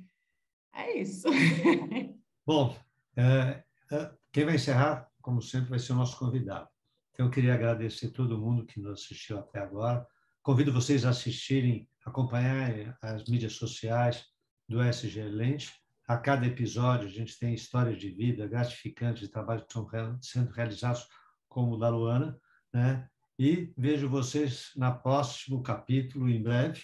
é 0.72 1.00
isso. 1.00 1.28
Bom, 2.46 2.78
é, 3.16 3.64
é, 3.92 4.12
quem 4.32 4.46
vai 4.46 4.56
encerrar, 4.56 5.10
como 5.20 5.42
sempre, 5.42 5.72
vai 5.72 5.80
ser 5.80 5.94
o 5.94 5.96
nosso 5.96 6.20
convidado. 6.20 6.70
Então, 7.12 7.26
eu 7.26 7.32
queria 7.32 7.56
agradecer 7.56 8.12
todo 8.12 8.38
mundo 8.38 8.68
que 8.68 8.80
nos 8.80 9.02
assistiu 9.02 9.40
até 9.40 9.60
agora. 9.62 10.06
Convido 10.44 10.72
vocês 10.72 11.06
a 11.06 11.10
assistirem, 11.10 11.90
acompanharem 12.06 12.94
as 13.02 13.28
mídias 13.28 13.54
sociais 13.54 14.24
do 14.68 14.80
SG 14.80 15.24
Lente 15.24 15.74
a 16.10 16.18
cada 16.18 16.48
episódio, 16.48 17.08
a 17.08 17.12
gente 17.12 17.38
tem 17.38 17.54
histórias 17.54 18.00
de 18.00 18.10
vida 18.10 18.48
gratificantes 18.48 19.22
de 19.22 19.28
trabalhos 19.28 19.62
que 19.62 19.78
estão 19.78 20.18
sendo 20.20 20.50
realizados, 20.50 21.08
como 21.48 21.74
o 21.74 21.78
da 21.78 21.88
Luana, 21.90 22.36
né? 22.74 23.08
E 23.38 23.72
vejo 23.78 24.10
vocês 24.10 24.72
na 24.76 24.92
próximo 24.92 25.62
capítulo, 25.62 26.28
em 26.28 26.42
breve. 26.42 26.82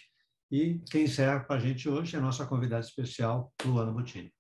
E 0.52 0.80
quem 0.92 1.06
encerra 1.06 1.40
com 1.40 1.54
a 1.54 1.60
gente 1.60 1.90
hoje 1.90 2.16
é 2.16 2.20
a 2.20 2.22
nossa 2.22 2.46
convidada 2.46 2.86
especial, 2.86 3.52
Luana 3.66 3.92
Botini. 3.92 4.32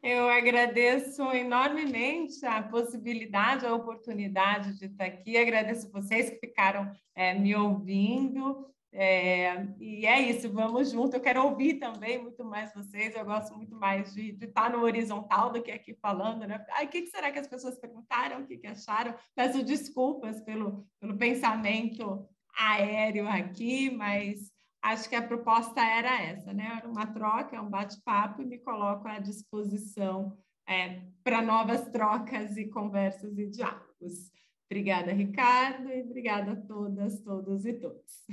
Eu 0.00 0.28
agradeço 0.28 1.20
enormemente 1.32 2.46
a 2.46 2.62
possibilidade, 2.62 3.66
a 3.66 3.74
oportunidade 3.74 4.78
de 4.78 4.84
estar 4.84 5.06
aqui. 5.06 5.36
Agradeço 5.36 5.90
vocês 5.90 6.30
que 6.30 6.38
ficaram 6.38 6.92
é, 7.12 7.34
me 7.34 7.56
ouvindo. 7.56 8.72
É, 8.90 9.66
e 9.78 10.06
é 10.06 10.20
isso, 10.20 10.50
vamos 10.50 10.90
junto. 10.90 11.14
Eu 11.14 11.20
quero 11.20 11.44
ouvir 11.44 11.74
também 11.74 12.22
muito 12.22 12.44
mais 12.44 12.72
vocês. 12.72 13.14
Eu 13.14 13.24
gosto 13.24 13.54
muito 13.54 13.74
mais 13.74 14.14
de, 14.14 14.36
estar 14.40 14.70
no 14.70 14.82
horizontal 14.82 15.52
do 15.52 15.62
que 15.62 15.70
aqui 15.70 15.94
falando, 15.94 16.46
né? 16.46 16.64
Ai, 16.70 16.86
o 16.86 16.88
que, 16.88 17.02
que, 17.02 17.10
será 17.10 17.30
que 17.30 17.38
as 17.38 17.46
pessoas 17.46 17.78
perguntaram? 17.78 18.40
O 18.40 18.46
que, 18.46 18.56
que 18.56 18.66
acharam? 18.66 19.14
Peço 19.34 19.62
desculpas 19.62 20.40
pelo, 20.40 20.86
pelo 21.00 21.16
pensamento 21.16 22.26
aéreo 22.58 23.28
aqui, 23.28 23.90
mas 23.90 24.50
acho 24.82 25.08
que 25.08 25.16
a 25.16 25.26
proposta 25.26 25.80
era 25.80 26.22
essa, 26.22 26.52
né? 26.52 26.78
Era 26.78 26.88
uma 26.88 27.06
troca, 27.06 27.56
é 27.56 27.60
um 27.60 27.70
bate-papo 27.70 28.42
e 28.42 28.46
me 28.46 28.58
coloco 28.58 29.06
à 29.06 29.18
disposição 29.18 30.36
é, 30.66 31.02
para 31.22 31.42
novas 31.42 31.88
trocas 31.90 32.56
e 32.56 32.66
conversas 32.66 33.36
e 33.38 33.46
diálogos. 33.46 34.30
Obrigada, 34.70 35.12
Ricardo, 35.12 35.88
e 35.90 36.02
obrigada 36.02 36.52
a 36.52 36.56
todas, 36.56 37.20
todos 37.22 37.64
e 37.64 37.72
todos. 37.74 38.26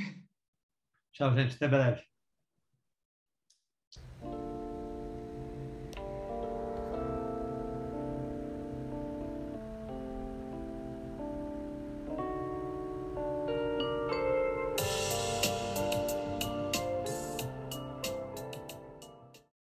Tchau, 1.16 1.34
gente. 1.34 1.56
Até 1.56 1.68
breve. 1.70 2.04